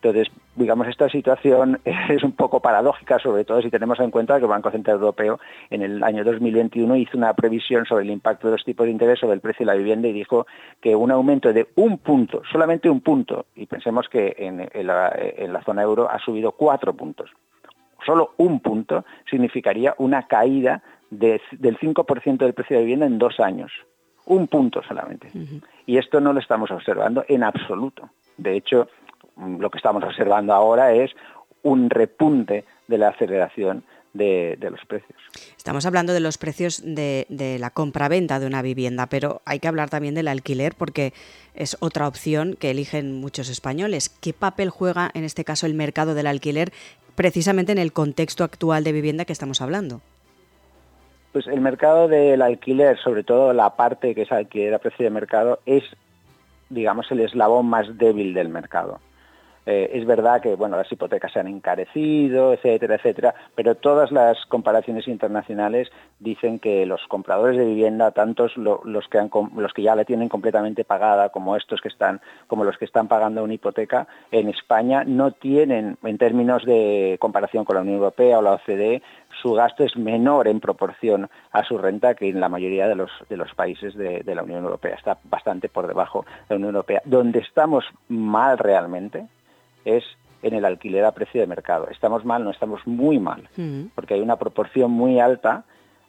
Entonces, 0.02 0.35
digamos, 0.56 0.88
esta 0.88 1.09
situación 1.09 1.80
es 1.85 2.25
un 2.25 2.32
poco 2.32 2.59
paradójica, 2.61 3.21
sobre 3.21 3.44
todo 3.44 3.62
si 3.62 3.71
tenemos 3.71 4.00
en 4.00 4.11
cuenta 4.11 4.37
que 4.38 4.44
el 4.44 4.50
Banco 4.50 4.73
Central 4.73 4.97
Europeo 4.97 5.38
en 5.71 5.82
el 5.82 6.02
año 6.02 6.25
2021 6.25 6.97
hizo 6.97 7.16
una 7.16 7.32
previsión 7.35 7.87
sobre 7.87 8.04
el 8.04 8.11
impacto 8.11 8.49
de 8.49 8.54
los 8.54 8.64
tipos 8.64 8.85
de 8.87 8.90
interés 8.90 9.21
sobre 9.21 9.35
el 9.35 9.40
precio 9.40 9.64
de 9.64 9.73
la 9.73 9.78
vivienda 9.78 10.09
y 10.09 10.12
dijo 10.12 10.47
que 10.80 10.97
un 10.97 11.12
aumento 11.12 11.52
de 11.52 11.68
un 11.76 11.99
punto, 11.99 12.42
solamente 12.50 12.90
un 12.90 13.00
punto, 13.00 13.47
y 13.54 13.66
pensemos 13.66 14.09
que 14.09 14.35
en, 14.38 14.68
la, 14.87 15.62
zona 15.64 15.82
euro 15.82 16.11
ha 16.11 16.18
subido 16.18 16.50
cuatro 16.50 16.94
puntos, 16.94 17.30
solo 18.04 18.32
un 18.38 18.59
punto 18.59 19.04
significaría 19.30 19.94
una 19.99 20.26
caída 20.26 20.82
del 21.11 21.40
5% 21.78 22.38
del 22.38 22.54
precio 22.54 22.76
de 22.76 22.82
vivienda 22.82 23.06
en 23.06 23.18
dos 23.18 23.38
años. 23.38 23.71
Un 24.25 24.49
punto 24.49 24.82
solamente. 24.82 25.30
Y 25.87 25.99
esto 25.99 26.21
no 26.21 26.32
lo 26.32 26.40
estamos 26.40 26.71
observando 26.71 27.25
en 27.28 27.42
absoluto. 27.42 28.09
De 28.37 28.56
hecho, 28.56 28.88
lo 29.37 29.71
que 29.71 29.79
estamos 29.79 30.03
observando 30.05 30.53
ahora 30.53 30.93
es 30.93 31.11
un 31.62 31.91
repunte 31.91 32.65
de 32.89 32.99
la 32.99 33.09
aceleración 33.09 33.85
de, 34.12 34.59
los 34.61 34.85
precios. 34.87 35.19
Estamos 35.57 35.87
hablando 35.87 36.12
de 36.12 36.21
los 36.21 36.39
precios 36.39 36.83
de, 36.85 37.27
la 37.59 37.71
compra-venta 37.71 38.39
de 38.41 38.47
una 38.47 38.62
vivienda, 38.62 39.07
pero 39.07 39.41
hay 39.45 39.59
que 39.59 39.69
hablar 39.69 39.91
también 39.91 40.15
del 40.15 40.29
alquiler 40.29 40.75
porque 40.77 41.12
es 41.55 41.77
otra 41.81 42.07
opción 42.07 42.57
que 42.59 42.71
eligen 42.71 43.21
muchos 43.21 43.49
españoles. 43.49 44.09
¿Qué 44.09 44.33
papel 44.33 44.71
juega 44.71 45.11
en 45.15 45.25
este 45.25 45.45
caso 45.45 45.67
el 45.67 45.75
mercado 45.75 46.15
del 46.15 46.27
alquiler 46.27 46.73
precisamente 47.15 47.73
en 47.73 47.79
el 47.79 47.93
contexto 47.93 48.45
actual 48.45 48.85
de 48.85 48.93
vivienda 48.93 49.25
que 49.25 49.33
estamos 49.33 49.61
hablando? 49.61 50.01
Pues 51.33 51.47
el 51.47 51.62
mercado 51.62 52.09
del 52.09 52.43
alquiler, 52.43 52.99
sobre 52.99 53.25
todo 53.25 53.55
la 53.55 53.75
parte 53.77 54.15
que 54.15 54.23
es 54.23 54.33
alquiler 54.33 54.75
a 54.75 54.79
precio 54.79 55.05
de 55.05 55.11
mercado, 55.11 55.61
es, 55.65 55.83
digamos, 56.69 57.11
el 57.11 57.21
eslabón 57.21 57.67
más 57.67 57.97
débil 57.97 58.35
del 58.35 58.51
mercado 58.51 59.01
Eh, 59.64 59.90
es 59.95 60.04
verdad 60.07 60.40
que 60.40 60.57
bueno, 60.57 60.76
las 60.76 60.90
hipotecas 60.90 61.33
se 61.33 61.38
han 61.38 61.47
encarecido, 61.47 62.52
etcétera, 62.52 62.97
etcétera, 62.97 63.35
pero 63.54 63.76
todas 63.76 64.11
las 64.11 64.45
comparaciones 64.47 65.07
internacionales 65.07 65.88
dicen 66.19 66.59
que 66.59 66.85
los 66.85 67.00
compradores 67.07 67.57
de 67.57 67.66
vivienda, 67.66 68.11
tantos 68.11 68.57
los, 68.57 69.09
que 69.09 69.19
han, 69.19 69.31
los 69.57 69.73
que 69.73 69.83
ya 69.83 69.95
la 69.95 70.04
tienen 70.04 70.28
completamente 70.28 70.85
pagada, 70.85 71.28
como 71.28 71.57
estos 71.57 71.81
que 71.81 71.88
están, 71.88 72.21
como 72.49 72.64
los 72.64 72.76
que 72.76 72.85
están 72.85 73.07
pagando 73.07 73.45
una 73.45 73.54
hipoteca, 73.54 74.09
en 74.33 74.49
España 74.49 75.04
no 75.04 75.31
tienen, 75.31 75.97
en 76.02 76.19
términos 76.19 76.64
de 76.64 77.16
comparación 77.21 77.64
con 77.64 77.76
la 77.76 77.83
Unión 77.83 77.97
Europea 77.97 78.38
o 78.38 78.42
la 78.42 78.54
OCDE, 78.54 79.02
su 79.40 79.52
gasto 79.52 79.85
es 79.85 79.97
menor 79.97 80.49
en 80.49 80.61
proporción 80.61 81.31
a 81.52 81.64
su 81.64 81.78
renta 81.78 82.14
que 82.14 82.28
en 82.28 82.40
la 82.40 82.49
mayoría 82.49 82.88
de 82.88 82.97
los, 82.97 83.11
de 83.28 83.37
los 83.37 83.54
países 83.54 83.95
de, 83.95 84.23
de 84.23 84.35
la 84.35 84.42
Unión 84.42 84.64
Europea. 84.64 84.95
Está 84.95 85.19
bastante 85.25 85.69
por 85.69 85.87
debajo 85.87 86.25
de 86.49 86.54
la 86.54 86.57
Unión 86.57 86.75
Europea. 86.75 87.02
Donde 87.04 87.38
estamos 87.38 87.85
mal 88.09 88.59
realmente, 88.59 89.26
es 89.85 90.05
en 90.43 90.55
el 90.55 90.65
alquiler 90.65 91.05
a 91.05 91.12
precio 91.12 91.41
de 91.41 91.47
mercado. 91.47 91.89
Estamos 91.89 92.25
mal, 92.25 92.45
no 92.45 92.51
estamos 92.51 92.81
muy 92.87 93.19
mal, 93.19 93.49
mm. 93.57 93.87
porque 93.95 94.15
hay 94.15 94.21
una 94.21 94.37
proporción 94.37 94.91
muy 94.91 95.21
alta, 95.21 95.65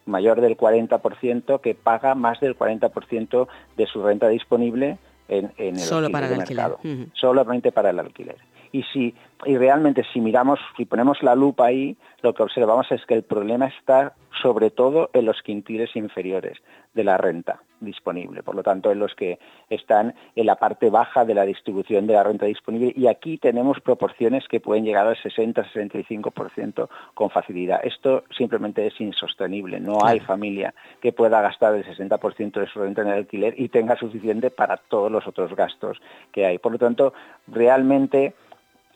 mayor 0.06 0.40
del 0.40 0.56
40%, 0.56 1.60
que 1.60 1.74
paga 1.74 2.14
más 2.14 2.40
del 2.40 2.56
40% 2.58 3.48
de 3.76 3.86
su 3.86 4.02
renta 4.02 4.28
disponible 4.28 4.98
en, 5.28 5.52
el 5.56 5.78
Solo 5.78 6.10
para 6.10 6.28
el 6.28 6.36
mercado, 6.36 6.78
solamente 7.14 7.72
para 7.72 7.90
el 7.90 7.98
alquiler. 7.98 8.36
Y 8.72 8.82
si 8.92 9.14
y 9.46 9.56
realmente 9.56 10.04
si 10.12 10.20
miramos, 10.20 10.58
si 10.76 10.84
ponemos 10.84 11.22
la 11.22 11.34
lupa 11.34 11.66
ahí, 11.66 11.96
lo 12.22 12.34
que 12.34 12.42
observamos 12.42 12.90
es 12.90 13.04
que 13.06 13.14
el 13.14 13.22
problema 13.22 13.66
está 13.66 14.14
sobre 14.42 14.70
todo 14.70 15.10
en 15.12 15.26
los 15.26 15.42
quintiles 15.42 15.94
inferiores 15.96 16.58
de 16.92 17.04
la 17.04 17.16
renta 17.16 17.60
disponible, 17.80 18.42
por 18.42 18.54
lo 18.54 18.62
tanto 18.62 18.90
en 18.90 18.98
los 18.98 19.14
que 19.14 19.38
están 19.68 20.14
en 20.34 20.46
la 20.46 20.56
parte 20.56 20.90
baja 20.90 21.24
de 21.24 21.34
la 21.34 21.44
distribución 21.44 22.06
de 22.06 22.14
la 22.14 22.22
renta 22.22 22.46
disponible 22.46 22.92
y 22.96 23.06
aquí 23.06 23.38
tenemos 23.38 23.80
proporciones 23.80 24.48
que 24.48 24.60
pueden 24.60 24.84
llegar 24.84 25.06
al 25.06 25.16
60-65% 25.16 26.88
con 27.14 27.30
facilidad. 27.30 27.80
Esto 27.84 28.24
simplemente 28.36 28.86
es 28.86 28.98
insostenible, 29.00 29.80
no 29.80 29.98
hay 30.04 30.20
familia 30.20 30.74
que 31.00 31.12
pueda 31.12 31.42
gastar 31.42 31.74
el 31.74 31.84
60% 31.84 32.52
de 32.52 32.66
su 32.66 32.80
renta 32.80 33.02
en 33.02 33.08
el 33.08 33.14
alquiler 33.14 33.54
y 33.58 33.68
tenga 33.68 33.96
suficiente 33.96 34.50
para 34.50 34.76
todos 34.76 35.12
los 35.12 35.26
otros 35.26 35.54
gastos 35.54 36.00
que 36.32 36.46
hay. 36.46 36.58
Por 36.58 36.72
lo 36.72 36.78
tanto, 36.78 37.12
realmente 37.46 38.34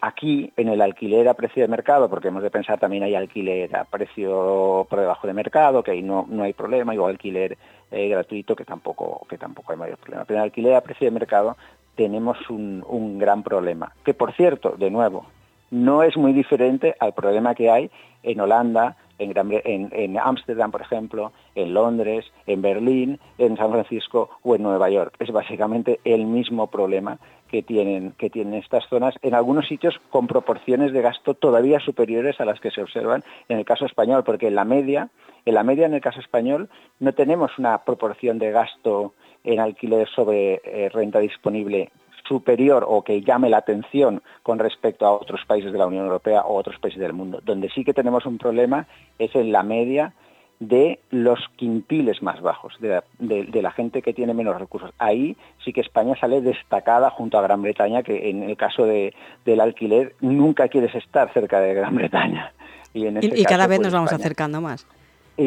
Aquí, 0.01 0.53
en 0.57 0.69
el 0.69 0.81
alquiler 0.81 1.29
a 1.29 1.35
precio 1.35 1.63
de 1.63 1.69
mercado, 1.69 2.09
porque 2.09 2.29
hemos 2.29 2.43
de 2.43 2.51
pensar 2.51 2.79
también 2.79 3.03
hay 3.03 3.17
alquiler 3.17 3.75
a 3.75 3.85
precio 3.85 4.87
por 4.89 5.01
debajo 5.01 5.27
de 5.27 5.33
mercado, 5.33 5.83
que 5.83 5.91
ahí 5.91 6.03
no, 6.03 6.25
no 6.29 6.45
hay 6.45 6.53
problema, 6.53 6.93
o 6.93 7.07
alquiler 7.07 7.59
eh, 7.91 8.09
gratuito, 8.09 8.55
que 8.55 8.65
tampoco, 8.65 9.27
que 9.29 9.39
tampoco 9.39 9.73
hay 9.73 9.79
mayor 9.79 9.99
problema. 9.99 10.25
Pero 10.25 10.39
en 10.39 10.43
el 10.43 10.49
alquiler 10.49 10.75
a 10.75 10.83
precio 10.83 11.07
de 11.07 11.11
mercado 11.11 11.57
tenemos 11.97 12.39
un, 12.49 12.85
un 12.89 13.19
gran 13.19 13.43
problema, 13.43 13.93
que 14.05 14.15
por 14.15 14.33
cierto, 14.35 14.77
de 14.79 14.91
nuevo, 14.91 15.27
no 15.71 16.05
es 16.05 16.17
muy 16.17 16.33
diferente 16.33 16.95
al 17.01 17.13
problema 17.13 17.57
que 17.57 17.69
hay 17.69 17.91
en 18.23 18.41
Holanda, 18.41 18.97
en 19.19 20.19
Ámsterdam, 20.19 20.71
por 20.71 20.83
ejemplo, 20.83 21.33
en 21.55 21.75
Londres, 21.75 22.25
en 22.47 22.63
Berlín, 22.63 23.19
en 23.39 23.57
San 23.57 23.71
Francisco 23.71 24.31
o 24.43 24.55
en 24.55 24.63
Nueva 24.63 24.91
York. 24.91 25.15
Es 25.19 25.31
básicamente 25.31 26.01
el 26.05 26.27
mismo 26.27 26.69
problema 26.69 27.19
que 27.49 27.63
tienen, 27.63 28.13
que 28.13 28.31
tienen 28.31 28.55
estas 28.55 28.87
zonas, 28.89 29.15
en 29.23 29.35
algunos 29.35 29.67
sitios 29.67 29.99
con 30.11 30.27
proporciones 30.27 30.93
de 30.93 31.03
gasto 31.03 31.35
todavía 31.35 31.81
superiores 31.81 32.41
a 32.41 32.45
las 32.45 32.61
que 32.61 32.71
se 32.71 32.83
observan 32.83 33.25
en 33.49 33.59
el 33.59 33.65
caso 33.65 33.87
español, 33.87 34.23
porque 34.25 34.49
en 34.49 34.55
la 34.55 34.65
media, 34.65 35.09
en 35.45 35.55
la 35.55 35.63
media 35.63 35.87
en 35.87 35.95
el 35.95 36.01
caso 36.01 36.21
español 36.21 36.69
no 37.01 37.13
tenemos 37.15 37.59
una 37.59 37.85
proporción 37.85 38.39
de 38.39 38.53
gasto 38.53 39.15
en 39.45 39.61
alquiler 39.61 40.09
sobre 40.09 40.61
eh, 40.65 40.91
renta 40.91 41.21
disponible 41.21 41.91
superior 42.29 42.85
o 42.87 43.03
que 43.03 43.23
llame 43.23 43.51
la 43.51 43.59
atención 43.59 44.23
con 44.43 44.59
respecto 44.59 45.07
a 45.07 45.13
otros 45.13 45.45
países 45.47 45.73
de 45.73 45.79
la 45.79 45.87
Unión 45.87 46.05
Europea 46.05 46.43
o 46.43 46.57
otros 46.57 46.79
países 46.79 47.01
del 47.01 47.13
mundo. 47.13 47.41
Donde 47.45 47.71
sí 47.71 47.85
que 47.85 47.95
tenemos 47.95 48.27
un 48.27 48.39
problema 48.39 48.87
es 49.19 49.35
en 49.35 49.51
la 49.51 49.63
media 49.63 50.13
de 50.61 50.99
los 51.11 51.39
quintiles 51.57 52.21
más 52.21 52.41
bajos, 52.41 52.75
de 52.81 53.63
la, 53.63 53.71
gente 53.71 54.03
que 54.03 54.13
tiene 54.13 54.35
menos 54.35 54.59
recursos. 54.59 54.91
Ahí 54.99 55.37
sí 55.65 55.73
que 55.73 55.81
España 55.81 56.17
sale 56.21 56.41
destacada 56.41 57.11
junto 57.11 57.39
a 57.39 57.43
Gran 57.43 57.63
Bretaña, 57.63 58.03
que 58.03 58.29
en 58.29 58.43
el 58.43 58.57
caso 58.57 58.85
de, 58.85 59.15
del 59.45 59.61
alquiler 59.61 60.15
nunca 60.21 60.69
quieres 60.69 60.95
estar 60.97 61.33
cerca 61.33 61.61
de 61.61 61.75
Gran 61.75 61.95
Bretaña. 61.95 62.53
Y, 62.93 63.07
y, 63.07 63.45
cada 63.45 63.69
vez 63.69 63.79
pues, 63.79 63.87
nos 63.87 63.93
vamos 63.93 64.13
acercando 64.13 64.61
más 64.61 64.87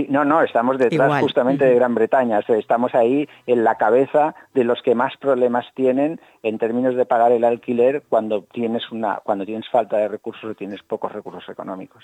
no, 0.10 0.24
no, 0.24 0.42
estamos 0.42 0.78
detrás 0.78 1.22
justamente 1.22 1.66
de 1.66 1.76
Gran 1.76 1.94
Bretaña. 1.94 2.40
Estamos 2.48 2.96
ahí 2.96 3.28
en 3.46 3.64
la 3.64 3.76
cabeza 3.76 4.36
de 4.54 4.64
los 4.64 4.82
que 4.82 4.96
más 4.96 5.18
problemas 5.18 5.66
tienen 5.76 6.20
en 6.44 6.58
términos 6.58 6.96
de 6.96 7.06
pagar 7.06 7.34
el 7.34 7.44
alquiler 7.44 8.04
cuando 8.08 8.44
tienes 8.44 8.90
una, 8.92 9.20
cuando 9.24 9.46
tienes 9.46 9.70
falta 9.70 9.98
de 9.98 10.08
recursos 10.08 10.52
o 10.52 10.56
tienes 10.56 10.82
pocos 10.82 11.12
recursos 11.12 11.48
económicos. 11.50 12.04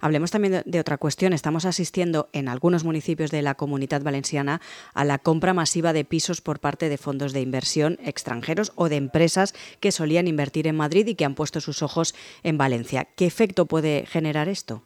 Hablemos 0.00 0.30
también 0.30 0.62
de, 0.64 0.80
otra 0.80 0.96
cuestión. 0.96 1.34
Estamos 1.34 1.66
asistiendo 1.66 2.28
en 2.32 2.48
algunos 2.48 2.84
municipios 2.84 3.30
de 3.30 3.42
la 3.42 3.54
Comunidad 3.54 4.02
Valenciana 4.02 4.60
a 4.94 5.04
la 5.04 5.18
compra 5.18 5.52
masiva 5.52 5.92
de 5.92 6.04
pisos 6.04 6.40
por 6.40 6.58
parte 6.58 6.88
de 6.88 6.96
fondos 6.96 7.34
de 7.34 7.42
inversión 7.42 7.98
extranjeros 8.04 8.72
o 8.76 8.88
de 8.88 8.96
empresas 8.96 9.54
que 9.80 9.92
solían 9.92 10.26
invertir 10.26 10.66
en 10.66 10.76
Madrid 10.76 11.06
y 11.06 11.14
que 11.14 11.26
han 11.26 11.34
puesto 11.34 11.60
sus 11.60 11.82
ojos 11.82 12.14
en 12.42 12.56
Valencia. 12.56 13.08
¿Qué 13.14 13.26
efecto 13.26 13.66
puede 13.66 14.06
generar 14.06 14.48
esto? 14.48 14.82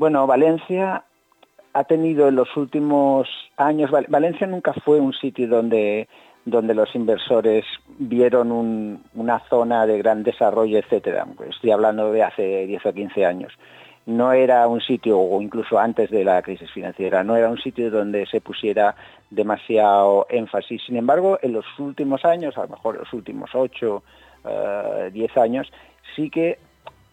Bueno, 0.00 0.26
Valencia 0.26 1.04
ha 1.74 1.84
tenido 1.84 2.28
en 2.28 2.34
los 2.34 2.56
últimos 2.56 3.28
años, 3.58 3.90
Valencia 4.08 4.46
nunca 4.46 4.72
fue 4.72 4.98
un 4.98 5.12
sitio 5.12 5.46
donde, 5.46 6.08
donde 6.46 6.72
los 6.72 6.94
inversores 6.94 7.66
vieron 7.98 8.50
una 9.12 9.40
zona 9.50 9.84
de 9.84 9.98
gran 9.98 10.22
desarrollo, 10.22 10.78
etcétera. 10.78 11.26
Estoy 11.50 11.72
hablando 11.72 12.10
de 12.12 12.22
hace 12.22 12.66
10 12.66 12.86
o 12.86 12.92
15 12.94 13.26
años. 13.26 13.52
No 14.06 14.32
era 14.32 14.66
un 14.68 14.80
sitio, 14.80 15.18
o 15.18 15.42
incluso 15.42 15.78
antes 15.78 16.10
de 16.10 16.24
la 16.24 16.40
crisis 16.40 16.70
financiera, 16.70 17.22
no 17.22 17.36
era 17.36 17.50
un 17.50 17.58
sitio 17.58 17.90
donde 17.90 18.24
se 18.24 18.40
pusiera 18.40 18.94
demasiado 19.28 20.26
énfasis. 20.30 20.80
Sin 20.86 20.96
embargo, 20.96 21.38
en 21.42 21.52
los 21.52 21.66
últimos 21.78 22.24
años, 22.24 22.56
a 22.56 22.62
lo 22.62 22.68
mejor 22.68 22.96
los 22.96 23.12
últimos 23.12 23.50
8, 23.52 24.02
10 25.12 25.36
eh, 25.36 25.40
años, 25.40 25.70
sí 26.16 26.30
que 26.30 26.58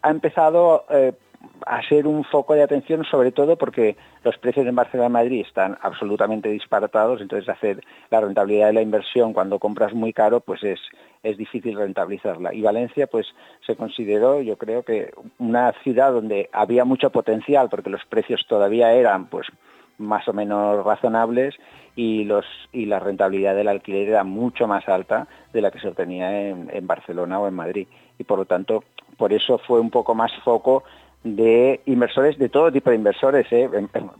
ha 0.00 0.08
empezado 0.08 0.86
eh, 0.88 1.12
a 1.66 1.82
ser 1.88 2.06
un 2.06 2.24
foco 2.24 2.54
de 2.54 2.62
atención, 2.62 3.04
sobre 3.04 3.30
todo 3.30 3.56
porque 3.56 3.96
los 4.24 4.36
precios 4.38 4.66
en 4.66 4.74
Barcelona 4.74 5.08
y 5.08 5.12
Madrid 5.12 5.44
están 5.46 5.76
absolutamente 5.82 6.48
disparatados, 6.48 7.20
entonces 7.20 7.48
hacer 7.48 7.84
la 8.10 8.20
rentabilidad 8.20 8.68
de 8.68 8.72
la 8.72 8.82
inversión 8.82 9.32
cuando 9.32 9.58
compras 9.58 9.92
muy 9.92 10.12
caro, 10.12 10.40
pues 10.40 10.62
es, 10.64 10.80
es 11.22 11.36
difícil 11.36 11.76
rentabilizarla. 11.76 12.54
Y 12.54 12.62
Valencia, 12.62 13.06
pues 13.06 13.26
se 13.66 13.76
consideró, 13.76 14.40
yo 14.40 14.56
creo 14.56 14.82
que 14.82 15.12
una 15.38 15.72
ciudad 15.84 16.12
donde 16.12 16.48
había 16.52 16.84
mucho 16.84 17.10
potencial, 17.10 17.68
porque 17.68 17.90
los 17.90 18.04
precios 18.06 18.46
todavía 18.48 18.92
eran, 18.92 19.26
pues 19.26 19.46
más 19.98 20.26
o 20.28 20.32
menos 20.32 20.84
razonables 20.84 21.56
y 21.96 22.24
los 22.24 22.44
y 22.72 22.86
la 22.86 23.00
rentabilidad 23.00 23.56
del 23.56 23.66
alquiler 23.66 24.08
era 24.08 24.22
mucho 24.22 24.68
más 24.68 24.88
alta 24.88 25.26
de 25.52 25.60
la 25.60 25.72
que 25.72 25.80
se 25.80 25.88
obtenía 25.88 26.48
en, 26.48 26.70
en 26.72 26.86
Barcelona 26.86 27.40
o 27.40 27.48
en 27.48 27.54
Madrid 27.54 27.88
y 28.16 28.22
por 28.22 28.38
lo 28.38 28.44
tanto 28.44 28.84
por 29.16 29.32
eso 29.32 29.58
fue 29.58 29.80
un 29.80 29.90
poco 29.90 30.14
más 30.14 30.30
foco 30.44 30.84
de 31.24 31.80
inversores, 31.86 32.38
de 32.38 32.48
todo 32.48 32.72
tipo 32.72 32.90
de 32.90 32.96
inversores, 32.96 33.46
¿eh? 33.50 33.68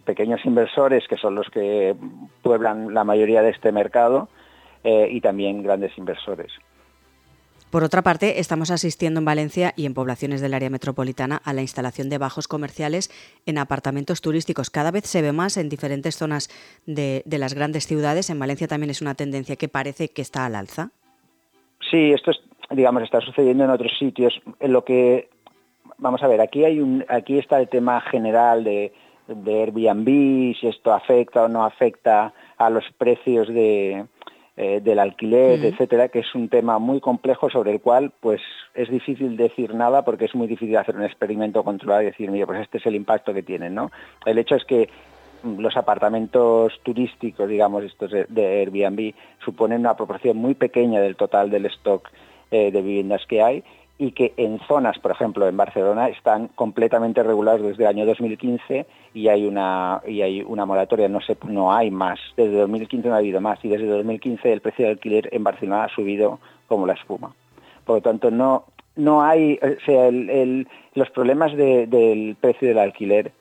pequeños 0.04 0.44
inversores 0.44 1.06
que 1.08 1.16
son 1.16 1.34
los 1.34 1.48
que 1.50 1.94
pueblan 2.42 2.92
la 2.92 3.04
mayoría 3.04 3.42
de 3.42 3.50
este 3.50 3.72
mercado 3.72 4.28
eh, 4.84 5.08
y 5.10 5.20
también 5.20 5.62
grandes 5.62 5.96
inversores. 5.96 6.52
Por 7.70 7.84
otra 7.84 8.00
parte, 8.00 8.40
estamos 8.40 8.70
asistiendo 8.70 9.18
en 9.18 9.26
Valencia 9.26 9.74
y 9.76 9.84
en 9.84 9.92
poblaciones 9.92 10.40
del 10.40 10.54
área 10.54 10.70
metropolitana 10.70 11.42
a 11.44 11.52
la 11.52 11.60
instalación 11.60 12.08
de 12.08 12.16
bajos 12.16 12.48
comerciales 12.48 13.10
en 13.44 13.58
apartamentos 13.58 14.22
turísticos. 14.22 14.70
Cada 14.70 14.90
vez 14.90 15.04
se 15.04 15.20
ve 15.20 15.32
más 15.32 15.58
en 15.58 15.68
diferentes 15.68 16.16
zonas 16.16 16.48
de, 16.86 17.22
de 17.26 17.38
las 17.38 17.52
grandes 17.52 17.86
ciudades. 17.86 18.30
En 18.30 18.38
Valencia 18.38 18.68
también 18.68 18.88
es 18.88 19.02
una 19.02 19.14
tendencia 19.14 19.56
que 19.56 19.68
parece 19.68 20.08
que 20.08 20.22
está 20.22 20.46
al 20.46 20.54
alza. 20.54 20.92
Sí, 21.90 22.12
esto 22.12 22.30
es, 22.30 22.38
digamos, 22.70 23.02
está 23.02 23.20
sucediendo 23.20 23.64
en 23.64 23.70
otros 23.70 23.92
sitios. 23.98 24.40
En 24.60 24.72
lo 24.72 24.84
que 24.84 25.28
vamos 25.98 26.22
a 26.22 26.28
ver, 26.28 26.40
aquí 26.40 26.64
hay 26.64 26.80
un, 26.80 27.04
aquí 27.08 27.38
está 27.38 27.60
el 27.60 27.68
tema 27.68 28.00
general 28.00 28.64
de, 28.64 28.92
de 29.26 29.62
Airbnb, 29.62 30.56
si 30.58 30.68
esto 30.68 30.92
afecta 30.92 31.44
o 31.44 31.48
no 31.48 31.64
afecta 31.64 32.32
a 32.56 32.70
los 32.70 32.84
precios 32.96 33.48
de, 33.48 34.06
eh, 34.56 34.80
del 34.82 34.98
alquiler, 34.98 35.64
etcétera, 35.64 36.08
que 36.08 36.20
es 36.20 36.34
un 36.34 36.48
tema 36.48 36.78
muy 36.78 37.00
complejo 37.00 37.50
sobre 37.50 37.72
el 37.72 37.80
cual 37.80 38.12
pues 38.20 38.40
es 38.74 38.88
difícil 38.90 39.36
decir 39.36 39.74
nada 39.74 40.04
porque 40.04 40.24
es 40.24 40.34
muy 40.34 40.46
difícil 40.46 40.76
hacer 40.76 40.96
un 40.96 41.04
experimento 41.04 41.62
controlado 41.62 42.02
y 42.02 42.06
decir, 42.06 42.30
mira, 42.30 42.46
pues 42.46 42.60
este 42.62 42.78
es 42.78 42.86
el 42.86 42.94
impacto 42.94 43.34
que 43.34 43.42
tienen, 43.42 43.74
¿no? 43.74 43.90
El 44.24 44.38
hecho 44.38 44.54
es 44.54 44.64
que 44.64 44.88
los 45.44 45.76
apartamentos 45.76 46.72
turísticos, 46.82 47.48
digamos, 47.48 47.84
estos 47.84 48.10
de, 48.10 48.46
Airbnb, 48.60 49.14
suponen 49.44 49.80
una 49.80 49.96
proporción 49.96 50.36
muy 50.36 50.54
pequeña 50.54 51.00
del 51.00 51.14
total 51.14 51.50
del 51.50 51.66
stock 51.66 52.08
eh, 52.50 52.72
de 52.72 52.82
viviendas 52.82 53.24
que 53.26 53.42
hay 53.42 53.62
y 53.98 54.12
que 54.12 54.32
en 54.36 54.60
zonas, 54.60 54.98
por 55.00 55.10
ejemplo, 55.10 55.48
en 55.48 55.56
Barcelona, 55.56 56.08
están 56.08 56.48
completamente 56.48 57.22
regulados 57.22 57.62
desde 57.62 57.82
el 57.82 57.88
año 57.88 58.06
2015 58.06 58.86
y 59.12 59.28
hay 59.28 59.44
una 59.44 60.00
y 60.06 60.22
hay 60.22 60.42
una 60.42 60.64
moratoria, 60.64 61.08
no 61.08 61.20
se, 61.20 61.36
no 61.46 61.72
hay 61.72 61.90
más. 61.90 62.20
Desde 62.36 62.56
2015 62.56 63.08
no 63.08 63.14
ha 63.14 63.18
habido 63.18 63.40
más 63.40 63.58
y 63.64 63.68
desde 63.68 63.86
2015 63.86 64.52
el 64.52 64.60
precio 64.60 64.84
de 64.84 64.92
alquiler 64.92 65.28
en 65.32 65.42
Barcelona 65.42 65.84
ha 65.84 65.88
subido 65.88 66.38
como 66.68 66.86
la 66.86 66.92
espuma. 66.92 67.34
Por 67.84 67.96
lo 67.96 68.02
tanto, 68.02 68.30
no 68.30 68.64
no 68.98 69.22
hay, 69.22 69.58
o 69.62 69.80
sea, 69.86 70.10
los 70.10 71.10
problemas 71.10 71.56
del 71.56 72.36
precio 72.40 72.68
del 72.68 72.78
alquiler 72.78 73.32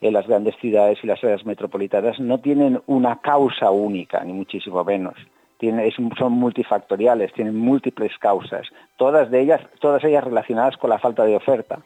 en 0.00 0.12
las 0.12 0.26
grandes 0.26 0.56
ciudades 0.56 0.98
y 1.02 1.06
las 1.06 1.22
áreas 1.22 1.46
metropolitanas 1.46 2.18
no 2.18 2.38
tienen 2.38 2.82
una 2.86 3.20
causa 3.20 3.70
única, 3.70 4.22
ni 4.24 4.32
muchísimo 4.32 4.84
menos. 4.84 5.14
Son 6.18 6.32
multifactoriales, 6.32 7.32
tienen 7.32 7.56
múltiples 7.56 8.16
causas, 8.18 8.66
todas 8.96 9.30
de 9.30 9.40
ellas, 9.40 9.60
todas 9.80 10.02
ellas 10.04 10.24
relacionadas 10.24 10.76
con 10.76 10.90
la 10.90 10.98
falta 10.98 11.24
de 11.24 11.36
oferta, 11.36 11.80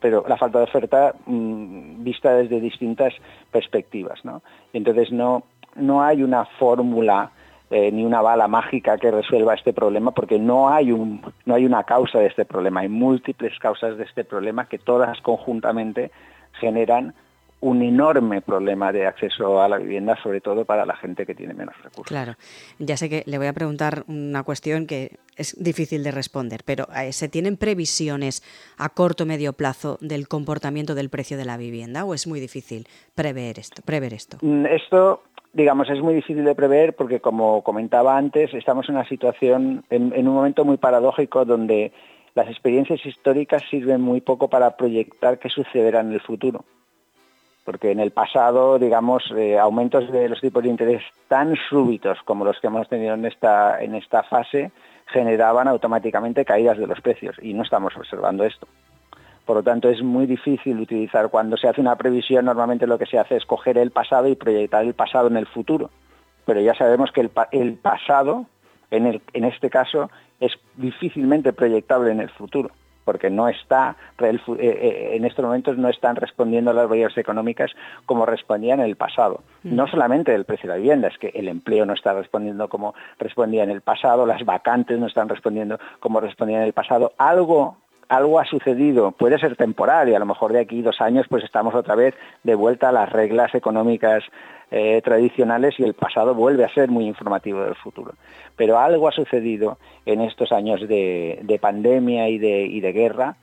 pero 0.00 0.24
la 0.28 0.36
falta 0.36 0.58
de 0.58 0.64
oferta 0.64 1.14
mm, 1.26 2.02
vista 2.02 2.34
desde 2.34 2.60
distintas 2.60 3.14
perspectivas, 3.50 4.24
¿no? 4.24 4.42
Entonces 4.72 5.10
no, 5.10 5.44
no 5.76 6.02
hay 6.02 6.22
una 6.22 6.44
fórmula 6.44 7.30
eh, 7.70 7.92
ni 7.92 8.04
una 8.04 8.20
bala 8.20 8.48
mágica 8.48 8.98
que 8.98 9.10
resuelva 9.10 9.54
este 9.54 9.72
problema 9.72 10.10
porque 10.10 10.38
no 10.38 10.70
hay, 10.70 10.90
un, 10.90 11.22
no 11.44 11.54
hay 11.54 11.64
una 11.64 11.84
causa 11.84 12.18
de 12.18 12.26
este 12.26 12.44
problema, 12.44 12.80
hay 12.80 12.88
múltiples 12.88 13.58
causas 13.58 13.96
de 13.96 14.04
este 14.04 14.24
problema 14.24 14.66
que 14.66 14.78
todas 14.78 15.20
conjuntamente 15.20 16.10
generan 16.54 17.14
un 17.60 17.82
enorme 17.82 18.40
problema 18.40 18.90
de 18.90 19.06
acceso 19.06 19.60
a 19.60 19.68
la 19.68 19.76
vivienda, 19.76 20.16
sobre 20.22 20.40
todo 20.40 20.64
para 20.64 20.86
la 20.86 20.96
gente 20.96 21.26
que 21.26 21.34
tiene 21.34 21.52
menos 21.52 21.76
recursos. 21.76 22.06
Claro, 22.06 22.34
ya 22.78 22.96
sé 22.96 23.10
que 23.10 23.22
le 23.26 23.38
voy 23.38 23.48
a 23.48 23.52
preguntar 23.52 24.04
una 24.08 24.42
cuestión 24.44 24.86
que 24.86 25.18
es 25.36 25.62
difícil 25.62 26.02
de 26.02 26.10
responder, 26.10 26.62
pero 26.64 26.86
eh, 26.96 27.12
¿se 27.12 27.28
tienen 27.28 27.56
previsiones 27.56 28.42
a 28.78 28.88
corto 28.88 29.24
o 29.24 29.26
medio 29.26 29.52
plazo 29.52 29.98
del 30.00 30.26
comportamiento 30.26 30.94
del 30.94 31.10
precio 31.10 31.36
de 31.36 31.44
la 31.44 31.58
vivienda 31.58 32.04
o 32.04 32.14
es 32.14 32.26
muy 32.26 32.40
difícil 32.40 32.86
prever 33.14 33.58
esto? 33.58 33.82
Prever 33.84 34.14
esto? 34.14 34.38
Mm, 34.40 34.66
esto 34.66 35.22
digamos, 35.52 35.90
es 35.90 36.00
muy 36.00 36.14
difícil 36.14 36.44
de 36.44 36.54
prever 36.54 36.94
porque, 36.94 37.18
como 37.18 37.62
comentaba 37.62 38.16
antes, 38.16 38.54
estamos 38.54 38.88
en 38.88 38.94
una 38.94 39.08
situación, 39.08 39.84
en, 39.90 40.12
en, 40.14 40.28
un 40.28 40.34
momento 40.34 40.64
muy 40.64 40.76
paradójico 40.76 41.44
donde 41.44 41.92
las 42.36 42.46
experiencias 42.48 43.04
históricas 43.04 43.64
sirven 43.68 44.00
muy 44.00 44.20
poco 44.20 44.48
para 44.48 44.76
proyectar 44.76 45.40
qué 45.40 45.48
sucederá 45.48 46.00
en 46.02 46.12
el 46.12 46.20
futuro 46.20 46.64
porque 47.70 47.92
en 47.92 48.00
el 48.00 48.10
pasado, 48.10 48.80
digamos, 48.80 49.22
eh, 49.36 49.56
aumentos 49.56 50.10
de 50.10 50.28
los 50.28 50.40
tipos 50.40 50.60
de 50.64 50.70
interés 50.70 51.04
tan 51.28 51.54
súbitos 51.68 52.18
como 52.24 52.44
los 52.44 52.58
que 52.58 52.66
hemos 52.66 52.88
tenido 52.88 53.14
en 53.14 53.24
esta, 53.24 53.80
en 53.80 53.94
esta 53.94 54.24
fase 54.24 54.72
generaban 55.06 55.68
automáticamente 55.68 56.44
caídas 56.44 56.78
de 56.78 56.88
los 56.88 57.00
precios 57.00 57.36
y 57.40 57.54
no 57.54 57.62
estamos 57.62 57.96
observando 57.96 58.42
esto. 58.42 58.66
Por 59.46 59.54
lo 59.54 59.62
tanto, 59.62 59.88
es 59.88 60.02
muy 60.02 60.26
difícil 60.26 60.80
utilizar, 60.80 61.28
cuando 61.28 61.56
se 61.56 61.68
hace 61.68 61.80
una 61.80 61.94
previsión, 61.94 62.44
normalmente 62.44 62.88
lo 62.88 62.98
que 62.98 63.06
se 63.06 63.20
hace 63.20 63.36
es 63.36 63.46
coger 63.46 63.78
el 63.78 63.92
pasado 63.92 64.26
y 64.26 64.34
proyectar 64.34 64.84
el 64.84 64.94
pasado 64.94 65.28
en 65.28 65.36
el 65.36 65.46
futuro. 65.46 65.90
Pero 66.46 66.60
ya 66.60 66.74
sabemos 66.74 67.12
que 67.12 67.20
el, 67.20 67.30
el 67.52 67.74
pasado, 67.74 68.46
en, 68.90 69.06
el, 69.06 69.22
en 69.32 69.44
este 69.44 69.70
caso, 69.70 70.10
es 70.40 70.54
difícilmente 70.74 71.52
proyectable 71.52 72.10
en 72.10 72.18
el 72.18 72.30
futuro 72.30 72.72
porque 73.10 73.28
no 73.28 73.48
está, 73.48 73.96
eh, 74.20 74.38
eh, 74.56 75.16
en 75.16 75.24
estos 75.24 75.44
momentos 75.44 75.76
no 75.76 75.88
están 75.88 76.14
respondiendo 76.14 76.70
a 76.70 76.74
las 76.74 76.88
barreras 76.88 77.18
económicas 77.18 77.72
como 78.06 78.24
respondían 78.24 78.78
en 78.78 78.86
el 78.86 78.94
pasado. 78.94 79.40
Mm. 79.64 79.74
No 79.74 79.88
solamente 79.88 80.32
el 80.32 80.44
precio 80.44 80.68
de 80.68 80.76
la 80.76 80.80
vivienda, 80.80 81.08
es 81.08 81.18
que 81.18 81.32
el 81.34 81.48
empleo 81.48 81.84
no 81.84 81.94
está 81.94 82.12
respondiendo 82.12 82.68
como 82.68 82.94
respondía 83.18 83.64
en 83.64 83.70
el 83.70 83.80
pasado, 83.80 84.26
las 84.26 84.44
vacantes 84.44 84.96
no 85.00 85.08
están 85.08 85.28
respondiendo 85.28 85.80
como 85.98 86.20
respondían 86.20 86.60
en 86.60 86.68
el 86.68 86.72
pasado. 86.72 87.12
Algo 87.18 87.78
algo 88.10 88.40
ha 88.40 88.44
sucedido, 88.44 89.12
puede 89.12 89.38
ser 89.38 89.54
temporal 89.54 90.08
y 90.08 90.14
a 90.14 90.18
lo 90.18 90.26
mejor 90.26 90.52
de 90.52 90.58
aquí 90.58 90.82
dos 90.82 91.00
años 91.00 91.26
pues 91.28 91.44
estamos 91.44 91.76
otra 91.76 91.94
vez 91.94 92.14
de 92.42 92.56
vuelta 92.56 92.88
a 92.88 92.92
las 92.92 93.08
reglas 93.08 93.54
económicas 93.54 94.24
eh, 94.72 95.00
tradicionales 95.04 95.78
y 95.78 95.84
el 95.84 95.94
pasado 95.94 96.34
vuelve 96.34 96.64
a 96.64 96.74
ser 96.74 96.90
muy 96.90 97.06
informativo 97.06 97.62
del 97.62 97.76
futuro. 97.76 98.14
Pero 98.56 98.80
algo 98.80 99.06
ha 99.06 99.12
sucedido 99.12 99.78
en 100.06 100.22
estos 100.22 100.50
años 100.50 100.80
de, 100.88 101.58
pandemia 101.62 102.28
y 102.28 102.38
de, 102.38 102.92
guerra 102.92 103.36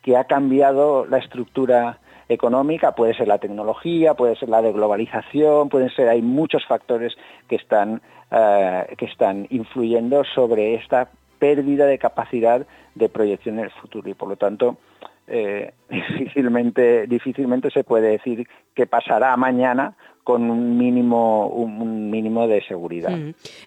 que 0.00 0.16
ha 0.16 0.24
cambiado 0.24 1.04
la 1.04 1.18
estructura 1.18 1.98
económica, 2.26 2.94
puede 2.94 3.12
ser 3.12 3.28
la 3.28 3.38
tecnología, 3.38 4.14
puede 4.14 4.36
ser 4.36 4.48
la 4.48 4.62
de 4.62 4.72
globalización, 4.72 5.68
pueden 5.68 5.90
ser, 5.90 6.08
hay 6.08 6.22
muchos 6.22 6.64
factores 6.64 7.14
que 7.46 7.56
están, 7.56 8.00
eh, 8.30 8.86
que 8.96 9.04
están 9.04 9.46
influyendo 9.50 10.24
sobre 10.24 10.76
esta 10.76 11.10
pérdida 11.38 11.86
de 11.86 11.98
capacidad 11.98 12.66
de 12.94 13.08
proyección 13.08 13.58
en 13.58 13.66
el 13.66 13.70
futuro 13.70 14.08
y 14.08 14.14
por 14.14 14.28
lo 14.28 14.36
tanto 14.36 14.78
eh, 15.26 15.72
difícilmente, 15.90 17.06
difícilmente 17.06 17.70
se 17.70 17.84
puede 17.84 18.08
decir 18.08 18.46
qué 18.74 18.86
pasará 18.86 19.36
mañana 19.36 19.96
con 20.22 20.50
un 20.50 20.78
mínimo, 20.78 21.48
un 21.48 22.10
mínimo 22.10 22.48
de 22.48 22.62
seguridad. 22.64 23.12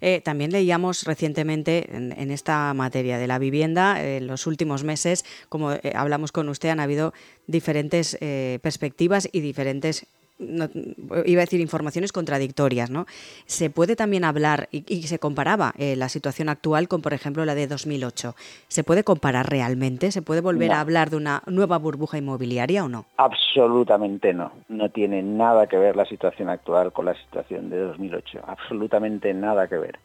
Eh, 0.02 0.22
también 0.22 0.52
leíamos 0.52 1.04
recientemente 1.04 1.88
en, 1.96 2.32
esta 2.32 2.74
materia 2.74 3.20
de 3.20 3.28
la 3.28 3.38
vivienda, 3.38 4.04
en 4.04 4.26
los 4.26 4.48
últimos 4.48 4.84
meses, 4.84 5.24
como 5.50 5.74
eh, 5.74 5.94
hablamos 5.94 6.32
con 6.32 6.50
usted, 6.50 6.70
han 6.70 6.80
habido 6.80 7.14
diferentes 7.46 8.18
perspectivas 8.62 9.30
y 9.32 9.42
diferentes 9.42 10.08
iba 10.40 11.42
a 11.42 11.46
decir 11.46 11.60
informaciones 11.60 12.12
contradictorias, 12.12 12.90
¿no? 12.90 13.06
Se 13.46 13.70
puede 13.70 13.96
también 13.96 14.24
hablar, 14.24 14.68
y, 14.72 15.04
se 15.04 15.20
comparaba 15.20 15.74
eh, 15.78 15.96
la 15.96 16.10
situación 16.10 16.50
actual 16.50 16.88
con, 16.88 17.02
por 17.02 17.14
ejemplo, 17.14 17.46
la 17.46 17.56
de 17.56 17.68
2008. 17.68 18.36
¿Se 18.68 18.84
puede 18.84 19.04
comparar 19.04 19.50
realmente? 19.50 20.12
¿Se 20.12 20.22
puede 20.22 20.42
volver 20.42 20.72
a 20.72 20.82
hablar 20.82 21.10
de 21.10 21.18
una 21.18 21.42
nueva 21.48 21.78
burbuja 21.78 22.18
inmobiliaria 22.18 22.84
o 22.84 22.90
no? 22.90 23.06
Absolutamente 23.18 24.34
no. 24.34 24.52
No 24.70 24.90
tiene 24.90 25.24
nada 25.24 25.68
que 25.68 25.78
ver 25.78 25.96
la 25.96 26.06
situación 26.06 26.50
actual 26.50 26.92
con 26.92 27.06
la 27.06 27.16
situación 27.16 27.70
de 27.70 27.80
2008. 27.80 28.42
Absolutamente 28.46 29.34
nada 29.34 29.68
que 29.68 29.78
ver. 29.78 30.00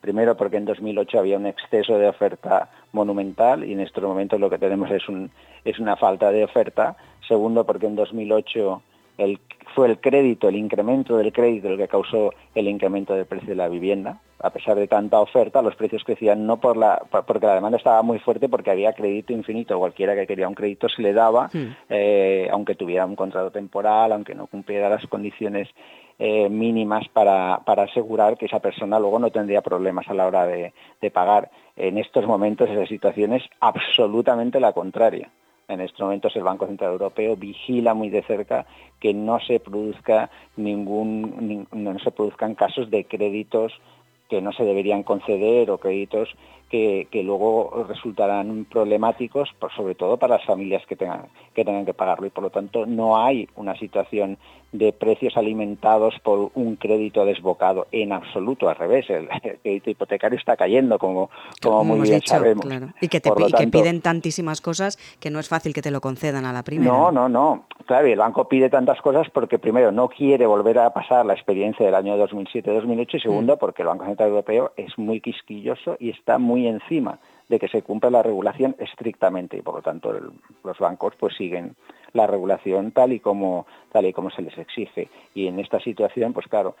Primero 0.00 0.36
porque 0.36 0.56
en 0.56 0.66
2008 0.66 1.18
había 1.18 1.36
un 1.36 1.46
exceso 1.46 1.98
de 1.98 2.08
oferta 2.08 2.70
monumental 2.92 3.64
y 3.64 3.72
en 3.72 3.80
estos 3.80 4.04
momentos 4.04 4.38
lo 4.38 4.48
que 4.48 4.58
tenemos 4.58 4.90
es, 4.90 5.08
un, 5.08 5.30
es 5.64 5.78
una 5.78 5.96
falta 5.96 6.30
de 6.30 6.44
oferta. 6.44 6.96
Segundo 7.26 7.64
porque 7.64 7.86
en 7.86 7.96
2008 7.96 8.82
el, 9.18 9.40
fue 9.74 9.88
el 9.88 10.00
crédito, 10.00 10.48
el 10.48 10.56
incremento 10.56 11.16
del 11.16 11.32
crédito 11.32 11.68
el 11.68 11.76
que 11.76 11.88
causó 11.88 12.32
el 12.54 12.68
incremento 12.68 13.14
del 13.14 13.26
precio 13.26 13.50
de 13.50 13.56
la 13.56 13.68
vivienda. 13.68 14.20
A 14.38 14.50
pesar 14.50 14.76
de 14.76 14.86
tanta 14.86 15.18
oferta, 15.20 15.62
los 15.62 15.76
precios 15.76 16.04
crecían 16.04 16.46
no 16.46 16.58
por 16.58 16.76
la, 16.76 17.02
porque 17.26 17.46
la 17.46 17.54
demanda 17.54 17.78
estaba 17.78 18.02
muy 18.02 18.18
fuerte, 18.18 18.48
porque 18.48 18.70
había 18.70 18.92
crédito 18.92 19.32
infinito. 19.32 19.78
Cualquiera 19.78 20.14
que 20.14 20.26
quería 20.26 20.48
un 20.48 20.54
crédito 20.54 20.88
se 20.88 21.02
le 21.02 21.12
daba, 21.12 21.50
eh, 21.88 22.48
aunque 22.50 22.74
tuviera 22.74 23.06
un 23.06 23.16
contrato 23.16 23.50
temporal, 23.50 24.12
aunque 24.12 24.34
no 24.34 24.46
cumpliera 24.46 24.90
las 24.90 25.06
condiciones 25.06 25.68
eh, 26.18 26.48
mínimas 26.48 27.08
para, 27.08 27.60
para, 27.64 27.84
asegurar 27.84 28.36
que 28.36 28.46
esa 28.46 28.60
persona 28.60 28.98
luego 28.98 29.18
no 29.18 29.30
tendría 29.30 29.62
problemas 29.62 30.08
a 30.08 30.14
la 30.14 30.26
hora 30.26 30.46
de, 30.46 30.72
de 31.00 31.10
pagar. 31.10 31.50
En 31.76 31.98
estos 31.98 32.26
momentos 32.26 32.70
esa 32.70 32.86
situación 32.86 33.32
es 33.34 33.42
absolutamente 33.60 34.60
la 34.60 34.72
contraria. 34.72 35.30
En 35.68 35.80
estos 35.80 36.00
momentos 36.00 36.36
el 36.36 36.44
Banco 36.44 36.66
Central 36.66 36.92
Europeo 36.92 37.36
vigila 37.36 37.92
muy 37.92 38.08
de 38.08 38.22
cerca 38.22 38.66
que 39.00 39.12
no 39.12 39.40
se 39.40 39.58
produzca 39.58 40.30
ningún, 40.56 41.66
no 41.72 41.98
se 41.98 42.12
produzcan 42.12 42.54
casos 42.54 42.88
de 42.90 43.04
créditos 43.04 43.72
que 44.28 44.40
no 44.40 44.52
se 44.52 44.64
deberían 44.64 45.02
conceder 45.02 45.70
o 45.70 45.78
créditos 45.78 46.28
que, 46.70 47.08
luego 47.24 47.86
resultarán 47.88 48.66
problemáticos, 48.70 49.54
sobre 49.76 49.94
todo 49.94 50.16
para 50.16 50.36
las 50.36 50.46
familias 50.46 50.84
que 50.86 50.96
tengan, 50.96 51.26
que 51.54 51.64
tengan 51.64 51.86
que 51.86 51.94
pagarlo. 51.94 52.26
Y 52.26 52.30
por 52.30 52.44
lo 52.44 52.50
tanto 52.50 52.86
no 52.86 53.18
hay 53.18 53.48
una 53.56 53.76
situación 53.76 54.38
de 54.72 54.92
precios 54.92 55.36
alimentados 55.36 56.14
por 56.22 56.50
un 56.54 56.76
crédito 56.76 57.24
desbocado 57.24 57.86
en 57.92 58.12
absoluto, 58.12 58.68
al 58.68 58.76
revés, 58.76 59.08
el, 59.08 59.28
crédito 59.62 59.90
hipotecario 59.90 60.38
está 60.38 60.56
cayendo, 60.56 60.98
como, 60.98 61.30
como 61.62 61.84
muy 61.84 62.00
bien 62.00 62.20
sabemos. 62.24 62.66
Y, 63.00 63.08
que 63.08 63.20
te, 63.20 63.30
que 63.56 63.68
piden 63.68 64.00
tantísimas 64.00 64.60
cosas 64.60 64.98
que 65.20 65.30
no 65.30 65.38
es 65.38 65.48
fácil 65.48 65.72
que 65.72 65.82
te 65.82 65.90
lo 65.90 66.00
concedan 66.00 66.44
a 66.44 66.52
la 66.52 66.62
primera. 66.62 66.90
No, 66.90 67.12
no, 67.12 67.28
no. 67.28 67.64
Claro, 67.86 68.08
y 68.08 68.12
el 68.12 68.18
banco 68.18 68.48
pide 68.48 68.68
tantas 68.68 69.00
cosas 69.00 69.28
porque 69.30 69.60
primero 69.60 69.92
no 69.92 70.08
quiere 70.08 70.44
volver 70.44 70.80
a 70.80 70.90
pasar 70.90 71.24
la 71.24 71.34
experiencia 71.34 71.86
del 71.86 71.94
año 71.94 72.16
2007-2008 72.18 73.14
y 73.14 73.20
segundo 73.20 73.54
mm. 73.54 73.58
porque 73.58 73.82
el 73.82 73.88
Banco 73.88 74.04
Central 74.06 74.30
Europeo 74.30 74.72
es 74.76 74.98
muy 74.98 75.20
quisquilloso 75.20 75.96
y 76.00 76.10
está 76.10 76.38
muy 76.38 76.55
encima 76.64 77.18
de 77.48 77.58
que 77.58 77.68
se 77.68 77.82
cumpla 77.82 78.10
la 78.10 78.22
regulación 78.22 78.74
estrictamente 78.78 79.56
y 79.56 79.62
por 79.62 79.76
lo 79.76 79.82
tanto 79.82 80.12
los 80.64 80.78
bancos 80.78 81.14
pues 81.18 81.36
siguen 81.36 81.76
la 82.16 82.26
regulación 82.26 82.90
tal 82.92 83.12
y 83.12 83.20
como 83.20 83.66
tal 83.92 84.06
y 84.06 84.12
como 84.12 84.30
se 84.30 84.42
les 84.42 84.56
exige 84.58 85.08
y 85.34 85.46
en 85.46 85.60
esta 85.60 85.80
situación 85.80 86.32
pues 86.32 86.46
claro 86.48 86.74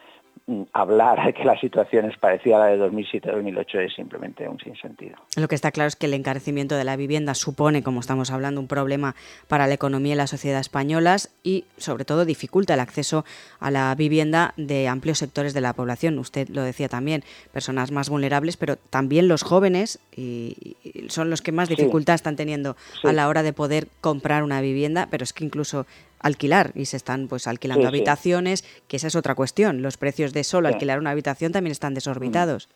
Mm, 0.48 0.62
hablar 0.74 1.26
de 1.26 1.32
que 1.32 1.44
la 1.44 1.58
situación 1.58 2.08
es 2.08 2.16
parecida 2.18 2.56
a 2.56 2.58
la 2.60 2.66
de 2.66 2.78
2007-2008 2.78 3.86
es 3.86 3.94
simplemente 3.94 4.48
un 4.48 4.60
sinsentido. 4.60 5.16
Lo 5.34 5.48
que 5.48 5.56
está 5.56 5.72
claro 5.72 5.88
es 5.88 5.96
que 5.96 6.06
el 6.06 6.14
encarecimiento 6.14 6.76
de 6.76 6.84
la 6.84 6.94
vivienda 6.94 7.34
supone, 7.34 7.82
como 7.82 7.98
estamos 7.98 8.30
hablando, 8.30 8.60
un 8.60 8.68
problema 8.68 9.16
para 9.48 9.66
la 9.66 9.74
economía 9.74 10.12
y 10.12 10.16
la 10.16 10.28
sociedad 10.28 10.60
españolas 10.60 11.30
y, 11.42 11.64
sobre 11.78 12.04
todo, 12.04 12.24
dificulta 12.24 12.74
el 12.74 12.80
acceso 12.80 13.24
a 13.58 13.72
la 13.72 13.92
vivienda 13.96 14.54
de 14.56 14.86
amplios 14.86 15.18
sectores 15.18 15.52
de 15.52 15.62
la 15.62 15.72
población. 15.72 16.16
Usted 16.18 16.48
lo 16.48 16.62
decía 16.62 16.88
también, 16.88 17.24
personas 17.52 17.90
más 17.90 18.08
vulnerables, 18.08 18.56
pero 18.56 18.76
también 18.76 19.26
los 19.26 19.42
jóvenes 19.42 19.98
y, 20.16 20.76
son 21.08 21.28
los 21.28 21.42
que 21.42 21.50
más 21.50 21.68
dificultad 21.68 22.14
están 22.14 22.36
teniendo 22.36 22.76
a 23.02 23.12
la 23.12 23.26
hora 23.28 23.42
de 23.42 23.52
poder 23.52 23.88
comprar 24.00 24.44
una 24.44 24.60
vivienda, 24.60 25.08
pero 25.10 25.24
es 25.26 25.32
que 25.32 25.44
incluso 25.44 25.84
alquilar 26.20 26.72
y 26.74 26.86
se 26.86 26.96
están 26.96 27.28
pues 27.28 27.46
alquilando 27.46 27.86
habitaciones, 27.86 28.64
que 28.88 28.96
esa 28.96 29.08
es 29.08 29.16
otra 29.16 29.34
cuestión. 29.34 29.82
Los 29.82 29.96
precios 29.98 30.32
de 30.32 30.44
solo 30.44 30.68
alquilar 30.68 30.98
una 30.98 31.10
habitación 31.10 31.52
también 31.52 31.72
están 31.72 31.94
desorbitados. 31.94 32.68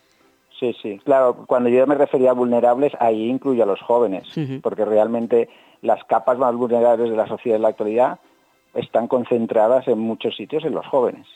Sí, 0.59 0.77
sí, 0.83 1.01
claro, 1.05 1.47
cuando 1.47 1.71
yo 1.71 1.87
me 1.87 1.95
refería 1.95 2.33
a 2.33 2.35
vulnerables, 2.35 2.93
ahí 3.01 3.31
incluyo 3.31 3.63
a 3.63 3.67
los 3.67 3.81
jóvenes, 3.81 4.25
porque 4.63 4.85
realmente 4.85 5.49
las 5.81 6.05
capas 6.05 6.37
más 6.37 6.55
vulnerables 6.55 7.11
de 7.11 7.17
la 7.17 7.27
sociedad 7.27 7.57
en 7.57 7.63
la 7.63 7.69
actualidad 7.69 8.19
están 8.75 9.09
concentradas 9.09 9.89
en 9.89 9.99
muchos 9.99 10.37
sitios 10.37 10.65
en 10.65 10.75
los 10.75 10.87
jóvenes. 10.87 11.27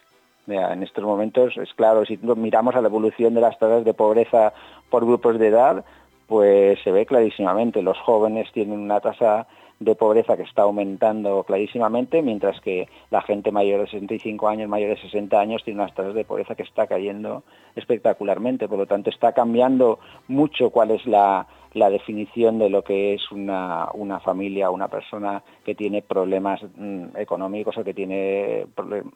En 0.46 0.82
estos 0.82 1.02
momentos, 1.02 1.56
es 1.56 1.72
claro, 1.72 2.04
si 2.04 2.18
miramos 2.18 2.74
a 2.74 2.82
la 2.82 2.88
evolución 2.88 3.32
de 3.32 3.40
las 3.40 3.58
tasas 3.58 3.84
de 3.84 3.94
pobreza 3.94 4.52
por 4.90 5.06
grupos 5.06 5.38
de 5.38 5.48
edad, 5.48 5.84
pues 6.26 6.78
se 6.82 6.90
ve 6.90 7.06
clarísimamente. 7.06 7.82
Los 7.82 7.98
jóvenes 7.98 8.50
tienen 8.52 8.80
una 8.80 9.00
tasa 9.00 9.46
de 9.80 9.94
pobreza 9.96 10.36
que 10.36 10.44
está 10.44 10.62
aumentando 10.62 11.42
clarísimamente, 11.42 12.22
mientras 12.22 12.60
que 12.60 12.88
la 13.10 13.22
gente 13.22 13.50
mayor 13.50 13.80
de 13.80 13.86
65 13.86 14.48
años, 14.48 14.68
mayor 14.68 14.90
de 14.90 15.02
60 15.02 15.38
años, 15.38 15.64
tiene 15.64 15.80
unas 15.80 15.94
tasas 15.94 16.14
de 16.14 16.24
pobreza 16.24 16.54
que 16.54 16.62
está 16.62 16.86
cayendo 16.86 17.42
espectacularmente. 17.74 18.68
Por 18.68 18.78
lo 18.78 18.86
tanto, 18.86 19.10
está 19.10 19.32
cambiando 19.32 19.98
mucho 20.28 20.70
cuál 20.70 20.92
es 20.92 21.04
la, 21.06 21.46
la 21.74 21.90
definición 21.90 22.58
de 22.58 22.70
lo 22.70 22.82
que 22.82 23.14
es 23.14 23.30
una, 23.32 23.88
una 23.94 24.20
familia, 24.20 24.70
una 24.70 24.88
persona 24.88 25.42
que 25.64 25.74
tiene 25.74 26.02
problemas 26.02 26.60
mm, 26.76 27.16
económicos 27.16 27.76
o 27.76 27.84
que 27.84 27.92
tiene 27.92 28.66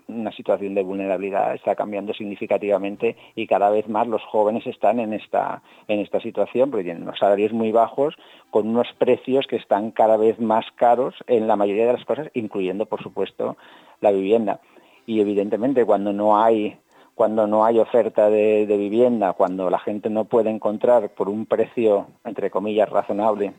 una 0.08 0.32
situación 0.32 0.74
de 0.74 0.82
vulnerabilidad 0.82 1.54
está 1.54 1.76
cambiando 1.76 2.12
significativamente 2.12 3.16
y 3.36 3.46
cada 3.46 3.70
vez 3.70 3.88
más 3.88 4.08
los 4.08 4.22
jóvenes 4.24 4.66
están 4.66 4.98
en 4.98 5.12
esta, 5.12 5.62
en 5.86 6.00
esta 6.00 6.20
situación 6.20 6.70
porque 6.70 6.84
tienen 6.84 7.04
unos 7.04 7.18
salarios 7.18 7.52
muy 7.52 7.70
bajos 7.70 8.16
con 8.50 8.68
unos 8.68 8.88
precios 8.98 9.46
que 9.46 9.56
están 9.56 9.92
cada 9.92 10.16
vez 10.16 10.40
más 10.40 10.66
caros 10.74 11.14
en 11.28 11.46
la 11.46 11.56
mayoría 11.56 11.86
de 11.86 11.92
las 11.92 12.04
cosas, 12.04 12.28
incluyendo, 12.34 12.86
por 12.86 13.02
supuesto, 13.02 13.56
la 14.00 14.10
vivienda. 14.10 14.60
Y 15.06 15.20
evidentemente 15.20 15.84
cuando 15.84 16.12
no 16.12 16.42
hay 16.42 16.76
cuando 17.18 17.48
no 17.48 17.64
hay 17.64 17.80
oferta 17.80 18.30
de, 18.30 18.64
vivienda, 18.64 19.32
cuando 19.32 19.70
la 19.70 19.80
gente 19.80 20.08
no 20.08 20.26
puede 20.26 20.50
encontrar 20.50 21.10
por 21.10 21.28
un 21.28 21.46
precio, 21.46 22.06
entre 22.24 22.48
comillas, 22.48 22.88
razonable, 22.88 23.54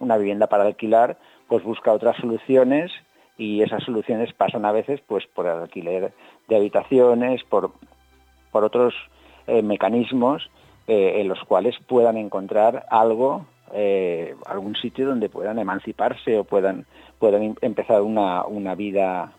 una 0.00 0.18
vivienda 0.18 0.48
para 0.48 0.64
alquilar, 0.64 1.16
pues 1.48 1.64
busca 1.64 1.94
otras 1.94 2.14
soluciones 2.18 2.92
y 3.38 3.62
esas 3.62 3.82
soluciones 3.84 4.34
pasan 4.34 4.66
a 4.66 4.72
veces 4.72 5.00
pues 5.06 5.24
por 5.34 5.46
el 5.46 5.62
alquiler 5.62 6.12
de 6.46 6.56
habitaciones, 6.56 7.42
por, 7.44 7.72
otros 8.52 8.92
eh, 9.46 9.62
mecanismos 9.62 10.50
eh, 10.86 11.22
en 11.22 11.28
los 11.28 11.42
cuales 11.44 11.76
puedan 11.86 12.18
encontrar 12.18 12.84
algo, 12.90 13.46
eh, 13.72 14.34
algún 14.44 14.76
sitio 14.76 15.06
donde 15.06 15.30
puedan 15.30 15.58
emanciparse 15.58 16.38
o 16.38 16.44
puedan, 16.44 16.84
puedan 17.18 17.56
empezar 17.62 18.02
una, 18.02 18.44
una 18.44 18.74
vida 18.74 19.32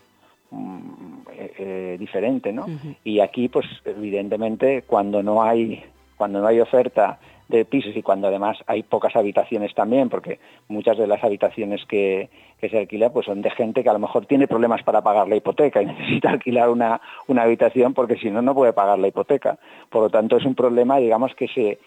eh, 0.52 1.54
eh, 1.58 1.98
diferente, 2.00 2.54
¿no? 2.54 2.66
Y 3.04 3.20
aquí, 3.20 3.50
pues 3.50 3.66
evidentemente, 3.86 4.84
cuando 4.84 5.22
no 5.22 5.44
hay 5.44 5.84
cuando 6.18 6.40
no 6.40 6.48
hay 6.48 6.62
oferta 6.62 7.20
de 7.48 7.66
pisos 7.66 7.96
y 7.96 8.02
cuando 8.02 8.28
además 8.28 8.58
hay 8.66 8.84
pocas 8.84 9.16
habitaciones 9.16 9.74
también, 9.76 10.10
porque 10.10 10.40
muchas 10.68 10.98
de 10.98 11.08
las 11.08 11.24
habitaciones 11.24 11.86
que, 11.86 12.30
que 12.60 12.70
se 12.70 12.80
alquila 12.80 13.12
pues 13.12 13.28
son 13.28 13.42
de 13.42 13.52
gente 13.52 13.84
que 13.84 13.90
a 13.90 13.94
lo 13.94 14.00
mejor 14.00 14.26
tiene 14.26 14.48
problemas 14.48 14.82
para 14.84 15.02
pagar 15.02 15.28
la 15.28 15.36
hipoteca 15.36 15.82
y 15.82 15.86
necesita 15.86 16.32
alquilar 16.32 16.70
una, 16.70 17.02
una 17.28 17.44
habitación 17.44 17.94
porque 17.94 18.16
si 18.18 18.32
no, 18.32 18.42
no 18.42 18.56
puede 18.56 18.74
pagar 18.74 18.98
la 18.98 19.08
hipoteca. 19.08 19.60
Por 19.90 20.04
lo 20.04 20.10
tanto, 20.10 20.38
es 20.38 20.46
un 20.46 20.56
problema, 20.56 20.98
digamos, 20.98 21.36
que 21.36 21.48
se, 21.48 21.80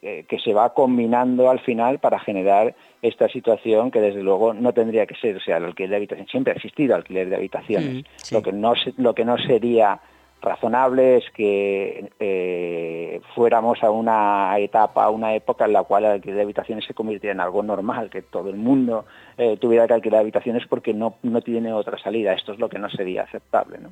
eh, 0.00 0.24
que 0.28 0.38
se 0.38 0.52
va 0.52 0.74
combinando 0.74 1.50
al 1.50 1.60
final 1.60 1.98
para 1.98 2.20
generar 2.20 2.74
esta 3.02 3.28
situación 3.28 3.90
que 3.90 4.00
desde 4.00 4.22
luego 4.22 4.54
no 4.54 4.72
tendría 4.72 5.06
que 5.06 5.16
ser, 5.16 5.36
o 5.36 5.40
sea, 5.40 5.56
el 5.56 5.64
alquiler 5.64 5.90
de 5.90 5.96
habitaciones, 5.96 6.30
siempre 6.30 6.52
ha 6.52 6.56
existido 6.56 6.94
alquiler 6.94 7.28
de 7.28 7.36
habitaciones. 7.36 8.04
Mm, 8.04 8.34
lo, 8.34 8.42
que 8.42 8.52
no, 8.52 8.74
lo 8.96 9.14
que 9.14 9.24
no 9.24 9.36
sería 9.38 10.00
razonable 10.40 11.18
es 11.18 11.24
que 11.34 12.10
eh, 12.18 13.20
fuéramos 13.34 13.82
a 13.82 13.90
una 13.90 14.58
etapa, 14.58 15.04
a 15.04 15.10
una 15.10 15.34
época 15.34 15.64
en 15.64 15.72
la 15.72 15.82
cual 15.82 16.04
el 16.04 16.10
alquiler 16.12 16.36
de 16.36 16.42
habitaciones 16.42 16.84
se 16.84 16.94
convirtiera 16.94 17.34
en 17.34 17.40
algo 17.40 17.62
normal, 17.62 18.10
que 18.10 18.22
todo 18.22 18.50
el 18.50 18.56
mundo 18.56 19.04
eh, 19.36 19.56
tuviera 19.56 19.86
que 19.86 19.94
alquilar 19.94 20.20
habitaciones 20.20 20.66
porque 20.68 20.94
no, 20.94 21.16
no 21.22 21.40
tiene 21.40 21.72
otra 21.72 21.98
salida. 21.98 22.32
Esto 22.32 22.52
es 22.52 22.58
lo 22.58 22.68
que 22.68 22.78
no 22.78 22.88
sería 22.88 23.22
aceptable. 23.22 23.78
¿no? 23.78 23.90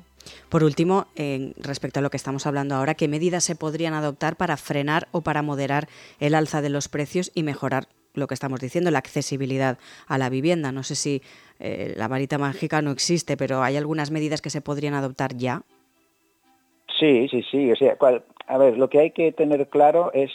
Por 0.49 0.63
último, 0.63 1.07
respecto 1.57 1.99
a 1.99 2.01
lo 2.01 2.09
que 2.09 2.17
estamos 2.17 2.47
hablando 2.47 2.75
ahora, 2.75 2.95
¿qué 2.95 3.07
medidas 3.07 3.43
se 3.43 3.55
podrían 3.55 3.93
adoptar 3.93 4.35
para 4.35 4.57
frenar 4.57 5.07
o 5.11 5.21
para 5.21 5.41
moderar 5.41 5.87
el 6.19 6.35
alza 6.35 6.61
de 6.61 6.69
los 6.69 6.87
precios 6.87 7.31
y 7.33 7.43
mejorar 7.43 7.87
lo 8.17 8.27
que 8.27 8.33
estamos 8.33 8.59
diciendo, 8.59 8.91
la 8.91 8.99
accesibilidad 8.99 9.77
a 10.07 10.17
la 10.17 10.29
vivienda. 10.29 10.71
No 10.71 10.83
sé 10.83 10.95
si 10.95 11.21
eh, 11.59 11.93
la 11.95 12.07
varita 12.07 12.37
mágica 12.37 12.81
no 12.81 12.91
existe, 12.91 13.37
pero 13.37 13.63
hay 13.63 13.77
algunas 13.77 14.11
medidas 14.11 14.41
que 14.41 14.49
se 14.49 14.61
podrían 14.61 14.93
adoptar 14.93 15.35
ya. 15.37 15.61
Sí, 16.99 17.27
sí, 17.29 17.43
sí. 17.51 17.71
A 18.47 18.57
ver, 18.57 18.77
lo 18.77 18.89
que 18.89 18.99
hay 18.99 19.11
que 19.11 19.31
tener 19.31 19.67
claro 19.67 20.11
es 20.13 20.31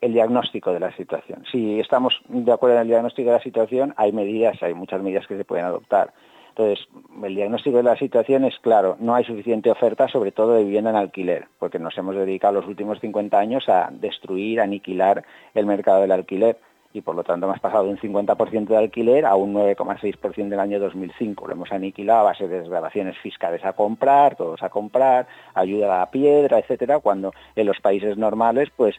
el 0.00 0.12
diagnóstico 0.12 0.72
de 0.72 0.80
la 0.80 0.94
situación. 0.96 1.44
Si 1.50 1.80
estamos 1.80 2.20
de 2.28 2.52
acuerdo 2.52 2.76
en 2.76 2.82
el 2.82 2.88
diagnóstico 2.88 3.30
de 3.30 3.36
la 3.36 3.42
situación, 3.42 3.94
hay 3.96 4.12
medidas, 4.12 4.62
hay 4.62 4.74
muchas 4.74 5.02
medidas 5.02 5.26
que 5.26 5.36
se 5.36 5.44
pueden 5.44 5.64
adoptar. 5.64 6.12
Entonces, 6.50 6.86
el 7.22 7.34
diagnóstico 7.34 7.78
de 7.78 7.82
la 7.82 7.96
situación 7.96 8.44
es 8.44 8.58
claro, 8.60 8.96
no 8.98 9.14
hay 9.14 9.24
suficiente 9.24 9.70
oferta, 9.70 10.08
sobre 10.08 10.32
todo 10.32 10.54
de 10.54 10.64
vivienda 10.64 10.90
en 10.90 10.96
alquiler, 10.96 11.48
porque 11.58 11.78
nos 11.78 11.96
hemos 11.98 12.16
dedicado 12.16 12.54
los 12.54 12.66
últimos 12.66 12.98
50 13.00 13.38
años 13.38 13.68
a 13.68 13.90
destruir, 13.92 14.60
aniquilar 14.60 15.24
el 15.54 15.66
mercado 15.66 16.00
del 16.00 16.12
alquiler 16.12 16.58
y 16.96 17.02
por 17.02 17.14
lo 17.14 17.24
tanto 17.24 17.46
hemos 17.46 17.60
pasado 17.60 17.84
de 17.84 17.90
un 17.90 17.98
50% 17.98 18.66
de 18.66 18.76
alquiler 18.76 19.26
a 19.26 19.36
un 19.36 19.52
9,6% 19.54 20.48
del 20.48 20.60
año 20.60 20.80
2005. 20.80 21.46
Lo 21.46 21.52
hemos 21.52 21.70
aniquilado 21.70 22.20
a 22.20 22.24
base 22.24 22.48
de 22.48 22.60
desgrabaciones 22.60 23.18
fiscales 23.18 23.64
a 23.64 23.74
comprar, 23.74 24.36
todos 24.36 24.62
a 24.62 24.70
comprar, 24.70 25.26
ayuda 25.54 25.94
a 25.94 25.98
la 26.00 26.10
piedra, 26.10 26.58
etcétera, 26.58 27.00
cuando 27.00 27.32
en 27.54 27.66
los 27.66 27.80
países 27.80 28.16
normales 28.16 28.70
pues 28.74 28.96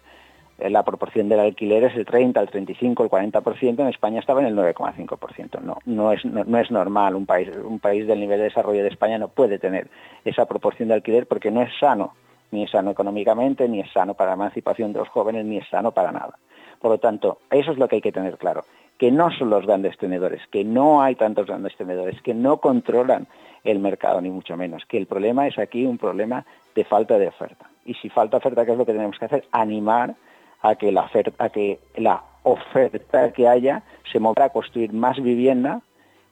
eh, 0.59 0.69
la 0.69 0.83
proporción 0.83 1.27
del 1.27 1.39
alquiler 1.39 1.85
es 1.85 1.95
el 1.95 2.05
30, 2.05 2.39
el 2.39 2.49
35, 2.49 3.03
el 3.03 3.09
40%, 3.09 3.79
en 3.79 3.87
España 3.87 4.19
estaba 4.19 4.41
en 4.41 4.47
el 4.47 4.55
9,5%. 4.55 5.61
No, 5.61 5.77
no 5.85 6.11
es, 6.11 6.23
no, 6.23 6.59
es 6.59 6.69
normal, 6.69 7.15
un 7.15 7.25
país, 7.25 7.49
un 7.63 7.79
país 7.79 8.05
del 8.05 8.19
nivel 8.19 8.37
de 8.37 8.45
desarrollo 8.45 8.83
de 8.83 8.89
España 8.89 9.17
no 9.17 9.29
puede 9.29 9.57
tener 9.57 9.89
esa 10.23 10.45
proporción 10.45 10.89
de 10.89 10.95
alquiler 10.95 11.27
porque 11.27 11.49
no 11.49 11.63
es 11.63 11.71
sano, 11.79 12.13
ni 12.51 12.63
es 12.63 12.71
sano 12.71 12.91
económicamente, 12.91 13.67
ni 13.67 13.79
es 13.79 13.91
sano 13.91 14.13
para 14.13 14.31
la 14.31 14.35
emancipación 14.35 14.93
de 14.93 14.99
los 14.99 15.09
jóvenes, 15.09 15.45
ni 15.45 15.57
es 15.57 15.67
sano 15.69 15.91
para 15.91 16.11
nada. 16.11 16.37
Por 16.79 16.91
lo 16.91 16.97
tanto, 16.97 17.39
eso 17.49 17.71
es 17.71 17.77
lo 17.77 17.87
que 17.87 17.95
hay 17.95 18.01
que 18.01 18.11
tener 18.11 18.37
claro, 18.37 18.63
que 18.97 19.11
no 19.11 19.31
son 19.31 19.49
los 19.49 19.65
grandes 19.65 19.97
tenedores, 19.97 20.41
que 20.51 20.63
no 20.63 21.01
hay 21.01 21.15
tantos 21.15 21.47
grandes 21.47 21.75
tenedores, 21.75 22.21
que 22.21 22.33
no 22.33 22.57
controlan 22.57 23.27
el 23.63 23.79
mercado, 23.79 24.21
ni 24.21 24.29
mucho 24.29 24.55
menos, 24.55 24.85
que 24.85 24.97
el 24.97 25.07
problema 25.07 25.47
es 25.47 25.57
aquí 25.59 25.85
un 25.85 25.97
problema 25.97 26.45
de 26.75 26.85
falta 26.85 27.17
de 27.17 27.27
oferta. 27.27 27.69
Y 27.85 27.95
si 27.95 28.09
falta 28.09 28.37
oferta, 28.37 28.65
¿qué 28.65 28.71
es 28.71 28.77
lo 28.77 28.85
que 28.85 28.93
tenemos 28.93 29.17
que 29.17 29.25
hacer? 29.25 29.45
Animar 29.51 30.15
a 30.61 30.75
que 30.75 30.91
la 30.91 31.01
oferta, 31.01 31.43
a 31.43 31.49
que 31.49 31.79
la 31.95 32.23
oferta 32.43 33.31
que 33.33 33.47
haya 33.47 33.83
se 34.11 34.19
mueva 34.19 34.45
a 34.45 34.49
construir 34.49 34.93
más 34.93 35.21
vivienda 35.21 35.81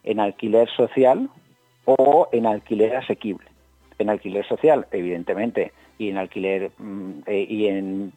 en 0.03 0.19
alquiler 0.19 0.69
social 0.69 1.29
o 1.85 2.27
en 2.31 2.45
alquiler 2.45 2.95
asequible. 2.95 3.47
En 3.97 4.09
alquiler 4.09 4.45
social, 4.45 4.87
evidentemente, 4.91 5.71
y 5.97 6.09
en 6.09 6.17
alquiler 6.17 6.71
mm, 6.77 7.11
eh, 7.25 7.45
y 7.49 7.67
en, 7.67 8.13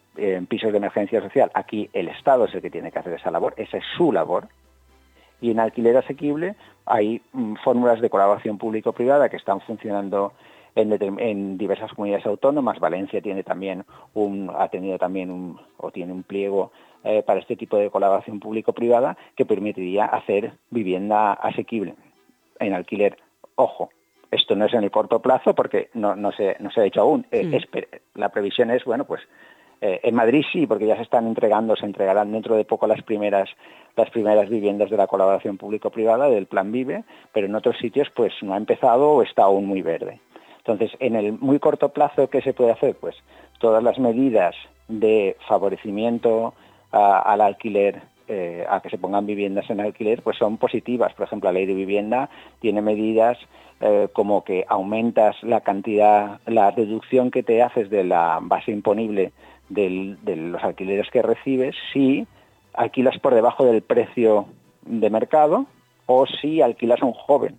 pisos 0.49 0.73
de 0.73 0.79
emergencia 0.79 1.21
social, 1.23 1.51
aquí 1.55 1.89
el 1.93 2.09
Estado 2.09 2.47
es 2.47 2.55
el 2.55 2.61
que 2.61 2.71
tiene 2.71 2.91
que 2.91 2.99
hacer 2.99 3.13
esa 3.13 3.31
labor, 3.31 3.55
esa 3.57 3.79
es 3.79 3.85
su 3.97 4.13
labor. 4.13 4.49
Y 5.41 5.53
en 5.53 5.61
alquiler 5.61 5.97
asequible 5.97 6.57
hay 6.87 7.23
mm, 7.33 7.55
fórmulas 7.63 8.01
de 8.01 8.11
colaboración 8.11 8.59
público-privada 8.59 9.29
que 9.29 9.37
están 9.37 9.61
funcionando 9.61 10.33
en, 10.75 11.59
diversas 11.59 11.93
comunidades 11.93 12.27
autónomas. 12.27 12.81
Valencia 12.81 13.21
tiene 13.21 13.43
también 13.43 13.85
un, 14.15 14.51
ha 14.57 14.69
tenido 14.69 14.99
también 14.99 15.31
un, 15.31 15.61
o 15.77 15.91
tiene 15.91 16.13
un 16.13 16.23
pliego 16.23 16.73
eh, 17.05 17.23
para 17.23 17.41
este 17.41 17.57
tipo 17.57 17.77
de 17.77 17.91
colaboración 17.91 18.41
público-privada 18.41 19.17
que 19.37 19.47
permitiría 19.47 20.05
hacer 20.05 20.53
vivienda 20.71 21.33
asequible 21.33 21.95
en 22.59 22.75
alquiler. 22.75 23.19
Ojo, 23.55 23.91
esto 24.31 24.55
no 24.55 24.67
es 24.67 24.75
en 24.75 24.85
el 24.85 24.91
corto 24.91 25.21
plazo 25.21 25.55
porque 25.55 25.91
no, 25.95 26.15
no, 26.17 26.33
se, 26.33 26.57
no 26.61 26.71
se 26.71 26.81
ha 26.81 26.85
hecho 26.85 27.01
aún. 27.01 27.27
Eh, 27.31 27.45
mm. 27.45 28.19
la 28.19 28.29
previsión 28.31 28.71
es, 28.71 28.85
bueno, 28.85 29.05
pues 29.05 29.23
eh, 29.81 30.01
en 30.03 30.15
Madrid 30.15 30.45
sí, 30.53 30.67
porque 30.67 30.87
ya 30.87 30.97
se 30.97 31.03
están 31.03 31.27
entregando, 31.27 31.77
se 31.77 31.87
entregarán 31.87 32.33
dentro 32.33 32.57
de 32.57 32.65
poco 32.65 32.87
las 32.87 33.03
primeras, 33.03 33.49
las 33.97 34.11
primeras 34.11 34.49
viviendas 34.49 34.91
de 34.91 34.97
la 34.97 35.07
colaboración 35.07 35.57
público-privada 35.57 36.29
del 36.29 36.47
Plan 36.47 36.73
Vive, 36.73 37.05
pero 37.33 37.47
en 37.47 37.55
otros 37.55 37.79
sitios 37.79 38.09
pues 38.15 38.33
no 38.43 38.55
ha 38.55 38.57
empezado 38.57 39.11
o 39.11 39.23
está 39.23 39.45
aún 39.45 39.67
muy 39.67 39.83
verde. 39.83 40.21
Entonces, 40.59 40.91
en 41.01 41.17
el 41.17 41.33
muy 41.33 41.59
corto 41.59 41.91
plazo, 41.91 42.29
¿qué 42.29 42.43
se 42.43 42.53
puede 42.53 42.73
hacer? 42.73 42.97
Pues 42.97 43.17
todas 43.59 43.83
las 43.83 43.99
medidas 43.99 44.55
de 44.89 45.37
favorecimiento 45.47 46.55
al 46.91 47.41
alquiler 47.41 48.03
eh, 48.29 48.65
a 48.69 48.81
que 48.81 48.91
se 48.91 48.99
pongan 48.99 49.27
viviendas 49.27 49.69
en 49.71 49.81
alquiler, 49.81 50.23
pues 50.23 50.37
son 50.37 50.57
positivas. 50.57 51.15
Por 51.15 51.27
ejemplo, 51.27 51.49
la 51.49 51.55
ley 51.55 51.67
de 51.67 51.75
vivienda 51.75 52.31
tiene 52.61 52.83
medidas 52.83 53.39
eh, 53.81 54.09
como 54.13 54.45
que 54.45 54.65
aumentas 54.69 55.37
la 55.43 55.61
cantidad, 55.61 56.41
la 56.47 56.71
reducción 56.71 57.31
que 57.31 57.43
te 57.43 57.63
haces 57.63 57.91
de 57.91 58.05
la 58.05 58.39
base 58.43 58.73
imponible 58.73 59.33
de 59.69 60.17
los 60.37 60.65
alquileres 60.65 61.11
que 61.11 61.21
recibes 61.21 61.77
si 61.93 62.27
alquilas 62.73 63.19
por 63.19 63.35
debajo 63.35 63.67
del 63.67 63.83
precio 63.83 64.47
de 64.87 65.11
mercado 65.11 65.67
o 66.07 66.27
si 66.27 66.63
alquilas 66.63 67.03
a 67.03 67.07
un 67.07 67.13
joven. 67.13 67.59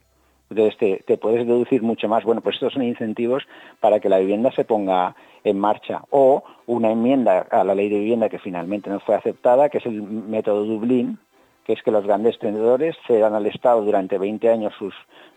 Entonces 0.49 1.03
te, 1.05 1.17
puedes 1.17 1.45
deducir 1.45 1.84
mucho 1.84 2.08
más. 2.08 2.23
Bueno, 2.23 2.41
pues 2.41 2.55
estos 2.55 2.73
son 2.73 2.84
incentivos 2.84 3.43
para 3.79 3.99
que 3.99 4.10
la 4.10 4.17
vivienda 4.17 4.51
se 4.51 4.65
ponga 4.65 5.15
en 5.43 5.60
marcha. 5.60 6.04
O 6.10 6.43
una 6.67 6.91
enmienda 6.91 7.47
a 7.52 7.63
la 7.63 7.75
ley 7.75 7.89
de 7.89 7.99
vivienda 7.99 8.30
que 8.30 8.39
finalmente 8.39 8.89
no 8.89 8.99
fue 8.99 9.15
aceptada, 9.15 9.69
que 9.69 9.80
es 9.80 9.86
el 9.86 10.02
método 10.02 10.65
Dublín, 10.65 11.19
que 11.65 11.73
es 11.73 11.84
que 11.84 11.91
los 11.91 12.06
grandes 12.06 12.39
tenedores 12.39 12.95
cedan 13.08 13.36
al 13.36 13.45
Estado 13.45 13.84
durante 13.84 14.17
20 14.17 14.49
años 14.49 14.73
sus, 14.78 14.93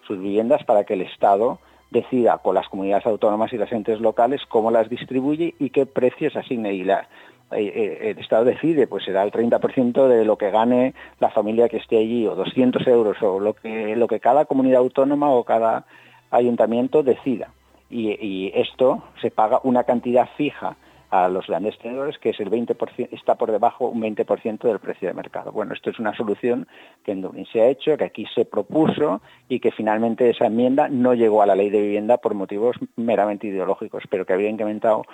sus 0.07 0.19
viviendas 0.19 0.65
para 0.65 0.85
que 0.85 0.95
el 0.95 1.03
Estado 1.03 1.59
decida 1.91 2.39
con 2.39 2.55
las 2.55 2.69
comunidades 2.69 3.07
autónomas 3.07 3.53
y 3.53 3.59
las 3.59 3.71
entes 3.71 4.01
locales 4.01 4.41
cómo 4.49 4.71
las 4.71 4.89
distribuye 4.89 5.55
y 5.59 5.71
qué 5.71 5.87
precios 5.87 6.35
asigne. 6.37 6.73
Y 6.73 6.89
eh, 6.91 7.07
eh, 7.53 7.99
el 8.11 8.19
Estado 8.19 8.45
decide, 8.45 8.87
pues 8.87 9.05
será 9.05 9.23
el 9.23 9.31
30% 9.31 10.09
de 10.09 10.25
lo 10.25 10.39
que 10.39 10.51
gane 10.51 10.95
la 11.21 11.31
familia 11.31 11.69
que 11.69 11.77
esté 11.77 11.99
allí, 11.99 12.27
o 12.27 12.35
200 12.35 12.87
euros, 12.87 13.23
o 13.23 13.39
lo 13.39 13.53
que, 13.55 13.95
lo 13.95 14.09
que 14.09 14.21
cada 14.21 14.47
comunidad 14.47 14.81
autónoma 14.81 15.31
o 15.31 15.45
cada 15.45 15.85
ayuntamiento 16.31 17.03
decida. 17.03 17.53
Y, 17.93 18.51
esto 18.55 19.03
se 19.21 19.31
paga 19.31 19.61
una 19.65 19.85
cantidad 19.85 20.29
fija 20.37 20.77
a 21.11 21.29
los 21.29 21.47
grandes 21.47 21.79
tenedores, 21.79 22.19
que 22.19 22.31
es 22.31 22.41
el 22.41 22.51
20%, 22.51 23.09
está 23.13 23.35
por 23.35 23.53
debajo 23.53 23.87
un 23.89 24.01
20% 24.01 24.63
del 24.63 24.79
precio 24.79 25.09
de 25.09 25.15
mercado. 25.15 25.53
Bueno, 25.53 25.75
esto 25.75 25.91
es 25.91 25.99
una 25.99 26.17
solución 26.17 26.67
que 27.05 27.13
en 27.13 27.21
Dublín 27.21 27.47
se 27.53 27.61
ha 27.61 27.67
hecho, 27.67 27.99
que 27.99 28.05
aquí 28.05 28.27
se 28.35 28.47
propuso 28.47 29.21
y 29.47 29.61
que 29.61 29.73
finalmente 29.73 30.31
esa 30.31 30.47
enmienda 30.47 30.89
no 30.89 31.13
llegó 31.13 31.43
a 31.43 31.47
la 31.47 31.55
ley 31.55 31.69
de 31.69 31.83
vivienda 31.83 32.17
por 32.17 32.33
motivos 32.33 32.77
meramente 32.97 33.47
ideológicos, 33.47 34.05
pero 34.09 34.25
que 34.25 34.33
había 34.33 34.49
incrementado 34.49 35.05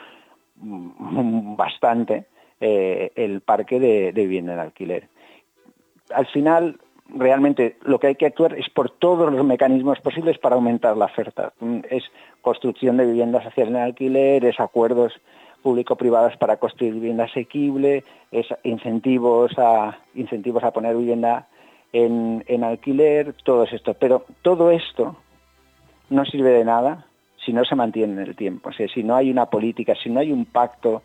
Mm, 0.61 1.55
bastante 1.57 2.27
eh, 2.61 3.13
el 3.15 3.41
parque 3.43 3.79
de, 3.79 4.13
vivienda 4.13 4.55
en 4.55 4.59
alquiler. 4.59 5.09
Al 6.13 6.27
final, 6.27 6.81
realmente 7.09 7.77
lo 7.83 7.99
que 7.99 8.09
hay 8.09 8.15
que 8.17 8.27
actuar 8.27 8.55
es 8.55 8.69
por 8.69 8.91
todos 8.91 9.33
los 9.33 9.45
mecanismos 9.45 10.01
posibles 10.01 10.39
para 10.39 10.57
aumentar 10.57 10.97
la 10.97 11.07
oferta. 11.07 11.53
Mm, 11.61 11.81
es 11.91 12.05
construcción 12.43 12.97
de 12.97 13.07
viviendas 13.07 13.45
social 13.45 13.69
en 13.69 13.77
alquiler, 13.77 14.45
es 14.45 14.61
acuerdos 14.61 15.13
público-privados 15.63 16.37
para 16.37 16.57
construir 16.59 16.95
vivienda 16.95 17.25
asequible, 17.25 18.05
es 18.31 18.47
incentivos 18.63 19.53
a, 19.59 19.99
incentivos 20.15 20.63
a 20.63 20.71
poner 20.71 20.97
vivienda 20.97 21.49
en, 21.93 22.45
en 22.47 22.65
alquiler, 22.65 23.35
todo 23.45 23.65
esto. 23.65 23.95
Pero 23.95 24.25
todo 24.43 24.71
esto 24.71 25.17
no 26.11 26.25
sirve 26.25 26.51
de 26.51 26.65
nada 26.65 27.07
si 27.45 27.53
no 27.53 27.65
se 27.65 27.75
mantiene 27.75 28.15
en 28.15 28.29
el 28.29 28.37
tiempo. 28.37 28.69
O 28.71 28.73
sea, 28.73 28.87
si 28.89 29.03
no 29.03 29.17
hay 29.17 29.31
una 29.31 29.47
política, 29.47 29.95
si 30.03 30.11
no 30.11 30.21
hay 30.21 30.33
un 30.33 30.45
pacto 30.45 31.03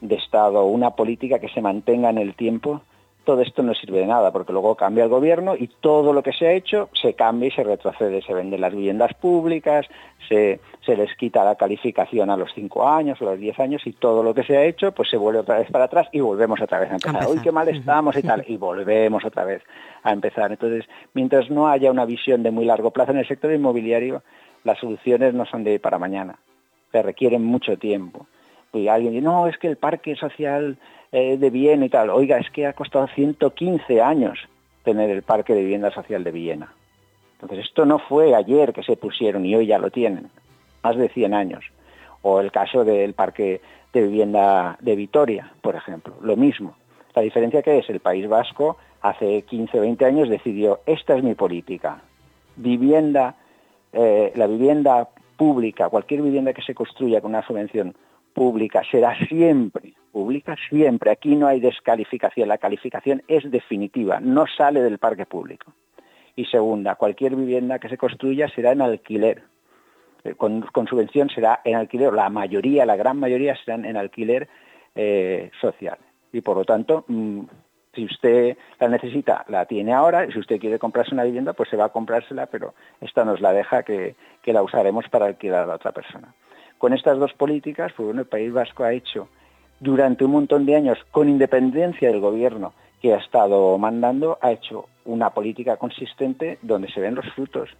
de 0.00 0.14
Estado, 0.16 0.64
una 0.64 0.90
política 0.90 1.38
que 1.38 1.48
se 1.48 1.60
mantenga 1.60 2.10
en 2.10 2.18
el 2.18 2.34
tiempo, 2.34 2.82
todo 3.24 3.42
esto 3.42 3.62
no 3.62 3.74
sirve 3.74 3.98
de 3.98 4.06
nada, 4.06 4.32
porque 4.32 4.52
luego 4.52 4.74
cambia 4.74 5.04
el 5.04 5.10
gobierno 5.10 5.54
y 5.54 5.68
todo 5.68 6.12
lo 6.12 6.22
que 6.22 6.32
se 6.32 6.46
ha 6.46 6.52
hecho 6.52 6.88
se 6.94 7.14
cambia 7.14 7.48
y 7.48 7.50
se 7.50 7.62
retrocede. 7.62 8.22
Se 8.22 8.32
venden 8.32 8.60
las 8.60 8.72
viviendas 8.72 9.12
públicas, 9.14 9.86
se, 10.28 10.60
les 10.86 11.14
quita 11.16 11.44
la 11.44 11.56
calificación 11.56 12.30
a 12.30 12.36
los 12.36 12.50
cinco 12.54 12.88
años 12.88 13.20
o 13.20 13.28
a 13.28 13.32
los 13.32 13.40
diez 13.40 13.58
años 13.60 13.86
y 13.86 13.92
todo 13.92 14.22
lo 14.22 14.32
que 14.32 14.44
se 14.44 14.56
ha 14.56 14.64
hecho 14.64 14.92
pues 14.92 15.10
se 15.10 15.18
vuelve 15.18 15.40
otra 15.40 15.58
vez 15.58 15.70
para 15.70 15.84
atrás 15.84 16.08
y 16.12 16.20
volvemos 16.20 16.60
otra 16.60 16.80
vez 16.80 16.90
a 16.90 16.94
empezar. 16.94 17.28
Uy, 17.28 17.40
qué 17.40 17.52
mal 17.52 17.68
estamos 17.68 18.16
y 18.16 18.22
tal, 18.22 18.44
y 18.48 18.56
volvemos 18.56 19.24
otra 19.24 19.44
vez 19.44 19.62
a 20.02 20.12
empezar. 20.12 20.50
Entonces, 20.50 20.86
mientras 21.12 21.50
no 21.50 21.68
haya 21.68 21.90
una 21.90 22.06
visión 22.06 22.42
de 22.42 22.50
muy 22.50 22.64
largo 22.64 22.90
plazo 22.90 23.12
en 23.12 23.18
el 23.18 23.28
sector 23.28 23.52
inmobiliario, 23.52 24.22
las 24.64 24.78
soluciones 24.78 25.34
no 25.34 25.44
son 25.44 25.64
de 25.64 25.78
para 25.78 25.98
mañana, 25.98 26.38
que 26.90 27.02
requieren 27.02 27.44
mucho 27.44 27.76
tiempo. 27.76 28.26
Y 28.72 28.88
alguien 28.88 29.12
dice, 29.12 29.24
no, 29.24 29.46
es 29.46 29.56
que 29.58 29.68
el 29.68 29.76
parque 29.76 30.14
social 30.16 30.76
eh, 31.12 31.36
de 31.38 31.50
Viena 31.50 31.86
y 31.86 31.88
tal, 31.88 32.10
oiga, 32.10 32.38
es 32.38 32.50
que 32.50 32.66
ha 32.66 32.72
costado 32.72 33.06
115 33.08 34.00
años 34.02 34.38
tener 34.84 35.10
el 35.10 35.22
parque 35.22 35.54
de 35.54 35.62
vivienda 35.62 35.90
social 35.90 36.24
de 36.24 36.30
Viena. 36.30 36.72
Entonces, 37.40 37.66
esto 37.66 37.84
no 37.86 37.98
fue 37.98 38.34
ayer 38.34 38.72
que 38.72 38.82
se 38.82 38.96
pusieron 38.96 39.46
y 39.46 39.54
hoy 39.54 39.66
ya 39.66 39.78
lo 39.78 39.90
tienen, 39.90 40.30
más 40.82 40.96
de 40.96 41.08
100 41.08 41.34
años. 41.34 41.64
O 42.22 42.40
el 42.40 42.50
caso 42.50 42.84
del 42.84 43.14
parque 43.14 43.60
de 43.92 44.02
vivienda 44.02 44.76
de 44.80 44.96
Vitoria, 44.96 45.52
por 45.62 45.76
ejemplo, 45.76 46.14
lo 46.20 46.36
mismo. 46.36 46.74
La 47.14 47.22
diferencia 47.22 47.62
que 47.62 47.78
es, 47.78 47.88
el 47.88 48.00
País 48.00 48.28
Vasco 48.28 48.76
hace 49.00 49.42
15 49.42 49.78
o 49.78 49.80
20 49.82 50.04
años 50.04 50.28
decidió, 50.28 50.80
esta 50.86 51.16
es 51.16 51.22
mi 51.22 51.34
política, 51.34 52.02
vivienda 52.56 53.36
eh, 53.92 54.32
la 54.34 54.46
vivienda 54.46 55.08
pública, 55.36 55.88
cualquier 55.88 56.22
vivienda 56.22 56.52
que 56.52 56.62
se 56.62 56.74
construya 56.74 57.20
con 57.20 57.30
una 57.30 57.46
subvención 57.46 57.94
pública 58.32 58.82
será 58.90 59.16
siempre 59.26 59.94
pública, 60.18 60.56
siempre. 60.68 61.10
Aquí 61.10 61.36
no 61.36 61.46
hay 61.46 61.60
descalificación, 61.60 62.48
la 62.48 62.58
calificación 62.58 63.22
es 63.28 63.48
definitiva, 63.50 64.18
no 64.20 64.46
sale 64.46 64.82
del 64.82 64.98
parque 64.98 65.26
público. 65.26 65.72
Y 66.34 66.44
segunda, 66.46 66.96
cualquier 66.96 67.36
vivienda 67.36 67.78
que 67.78 67.88
se 67.88 67.96
construya 67.96 68.48
será 68.48 68.72
en 68.72 68.82
alquiler. 68.82 69.42
Eh, 70.24 70.34
con, 70.34 70.64
subvención 70.88 71.28
será 71.30 71.60
en 71.64 71.76
alquiler, 71.76 72.12
la 72.12 72.30
mayoría, 72.30 72.84
la 72.86 72.96
gran 72.96 73.18
mayoría 73.18 73.56
serán 73.56 73.84
en 73.84 73.96
alquiler 73.96 74.48
eh, 74.94 75.50
social. 75.60 75.98
Y 76.32 76.40
por 76.40 76.56
lo 76.56 76.64
tanto, 76.64 77.04
mm, 77.06 77.42
si 77.94 78.04
usted 78.04 78.56
la 78.78 78.88
necesita, 78.88 79.44
la 79.48 79.66
tiene 79.66 79.92
ahora, 79.92 80.26
y 80.26 80.32
si 80.32 80.38
usted 80.38 80.58
quiere 80.58 80.78
comprarse 80.78 81.14
una 81.14 81.24
vivienda, 81.24 81.52
pues 81.52 81.68
se 81.68 81.76
va 81.76 81.86
a 81.86 81.88
comprársela, 81.92 82.46
pero 82.46 82.74
esta 83.00 83.24
nos 83.24 83.40
la 83.40 83.52
deja 83.52 83.82
que, 83.82 84.14
la 84.46 84.62
usaremos 84.62 85.08
para 85.10 85.26
alquilar 85.26 85.64
a 85.64 85.66
la 85.66 85.74
otra 85.74 85.92
persona. 85.92 86.34
Con 86.78 86.92
estas 86.92 87.18
dos 87.18 87.32
políticas, 87.34 87.92
pues 87.96 88.06
bueno, 88.06 88.22
el 88.22 88.26
País 88.26 88.52
Vasco 88.52 88.84
ha 88.84 88.92
hecho 88.92 89.28
durante 89.80 90.24
un 90.24 90.32
montón 90.32 90.66
de 90.66 90.76
años, 90.76 90.98
con 91.10 91.28
independencia 91.28 92.08
del 92.08 92.20
gobierno 92.20 92.72
que 93.00 93.14
ha 93.14 93.18
estado 93.18 93.76
mandando, 93.78 94.38
ha 94.40 94.52
hecho 94.52 94.86
una 95.04 95.30
política 95.30 95.76
consistente 95.76 96.58
donde 96.62 96.90
se 96.90 97.00
ven 97.00 97.14
los 97.14 97.26
frutos, 97.34 97.70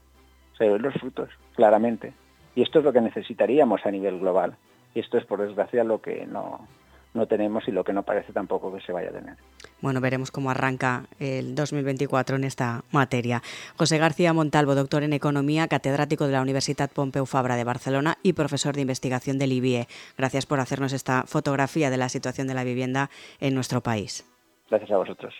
se 0.56 0.68
ven 0.68 0.82
los 0.82 0.94
frutos, 0.94 1.28
claramente. 1.54 2.12
Y 2.54 2.62
esto 2.62 2.78
es 2.78 2.84
lo 2.84 2.92
que 2.92 3.00
necesitaríamos 3.00 3.84
a 3.84 3.90
nivel 3.90 4.18
global. 4.18 4.56
Y 4.94 5.00
esto 5.00 5.18
es, 5.18 5.24
por 5.24 5.40
desgracia, 5.40 5.84
lo 5.84 6.00
que 6.00 6.26
no, 6.26 6.66
no 7.14 7.26
tenemos 7.26 7.66
y 7.68 7.72
lo 7.72 7.84
que 7.84 7.92
no 7.92 8.02
parece 8.02 8.32
tampoco 8.32 8.74
que 8.74 8.80
se 8.80 8.92
vaya 8.92 9.10
a 9.10 9.12
tener. 9.12 9.36
Bueno, 9.80 10.00
veremos 10.00 10.30
cómo 10.30 10.50
arranca 10.50 11.04
el 11.18 11.54
2024 11.54 12.36
en 12.36 12.44
esta 12.44 12.82
materia. 12.90 13.42
José 13.76 13.98
García 13.98 14.32
Montalvo, 14.32 14.74
doctor 14.74 15.02
en 15.02 15.12
Economía, 15.12 15.68
catedrático 15.68 16.26
de 16.26 16.32
la 16.32 16.42
Universidad 16.42 16.90
Pompeu 16.90 17.26
Fabra 17.26 17.56
de 17.56 17.64
Barcelona 17.64 18.18
y 18.22 18.32
profesor 18.32 18.74
de 18.74 18.82
investigación 18.82 19.38
del 19.38 19.52
IBIE. 19.52 19.88
Gracias 20.16 20.46
por 20.46 20.60
hacernos 20.60 20.92
esta 20.92 21.24
fotografía 21.26 21.90
de 21.90 21.96
la 21.96 22.08
situación 22.08 22.46
de 22.48 22.54
la 22.54 22.64
vivienda 22.64 23.10
en 23.40 23.54
nuestro 23.54 23.80
país. 23.82 24.24
Gracias 24.68 24.90
a 24.90 24.96
vosotros. 24.98 25.34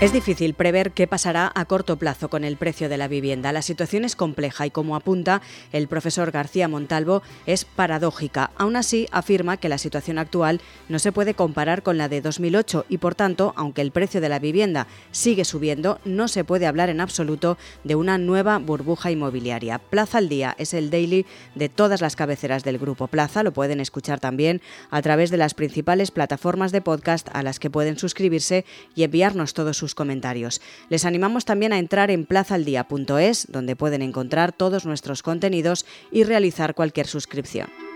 Es 0.00 0.12
difícil 0.12 0.54
prever 0.54 0.92
qué 0.92 1.08
pasará 1.08 1.50
a 1.56 1.64
corto 1.64 1.96
plazo 1.96 2.30
con 2.30 2.44
el 2.44 2.56
precio 2.56 2.88
de 2.88 2.96
la 2.96 3.08
vivienda. 3.08 3.50
La 3.50 3.62
situación 3.62 4.04
es 4.04 4.14
compleja 4.14 4.64
y, 4.64 4.70
como 4.70 4.94
apunta 4.94 5.42
el 5.72 5.88
profesor 5.88 6.30
García 6.30 6.68
Montalvo, 6.68 7.20
es 7.46 7.64
paradójica. 7.64 8.52
Aún 8.56 8.76
así, 8.76 9.08
afirma 9.10 9.56
que 9.56 9.68
la 9.68 9.76
situación 9.76 10.18
actual 10.18 10.60
no 10.88 11.00
se 11.00 11.10
puede 11.10 11.34
comparar 11.34 11.82
con 11.82 11.98
la 11.98 12.08
de 12.08 12.20
2008 12.20 12.86
y, 12.88 12.98
por 12.98 13.16
tanto, 13.16 13.52
aunque 13.56 13.82
el 13.82 13.90
precio 13.90 14.20
de 14.20 14.28
la 14.28 14.38
vivienda 14.38 14.86
sigue 15.10 15.44
subiendo, 15.44 15.98
no 16.04 16.28
se 16.28 16.44
puede 16.44 16.68
hablar 16.68 16.90
en 16.90 17.00
absoluto 17.00 17.58
de 17.82 17.96
una 17.96 18.18
nueva 18.18 18.58
burbuja 18.58 19.10
inmobiliaria. 19.10 19.80
Plaza 19.80 20.18
al 20.18 20.28
Día 20.28 20.54
es 20.58 20.74
el 20.74 20.90
daily 20.90 21.26
de 21.56 21.68
todas 21.68 22.00
las 22.00 22.14
cabeceras 22.14 22.62
del 22.62 22.78
Grupo 22.78 23.08
Plaza. 23.08 23.42
Lo 23.42 23.52
pueden 23.52 23.80
escuchar 23.80 24.20
también 24.20 24.62
a 24.92 25.02
través 25.02 25.32
de 25.32 25.38
las 25.38 25.54
principales 25.54 26.12
plataformas 26.12 26.70
de 26.70 26.82
podcast 26.82 27.28
a 27.32 27.42
las 27.42 27.58
que 27.58 27.68
pueden 27.68 27.98
suscribirse 27.98 28.64
y 28.94 29.02
enviarnos 29.02 29.54
todos 29.54 29.87
comentarios. 29.94 30.60
Les 30.88 31.04
animamos 31.04 31.44
también 31.44 31.72
a 31.72 31.78
entrar 31.78 32.10
en 32.10 32.26
plazaldía.es, 32.26 33.46
donde 33.50 33.76
pueden 33.76 34.02
encontrar 34.02 34.52
todos 34.52 34.86
nuestros 34.86 35.22
contenidos 35.22 35.86
y 36.10 36.24
realizar 36.24 36.74
cualquier 36.74 37.06
suscripción. 37.06 37.87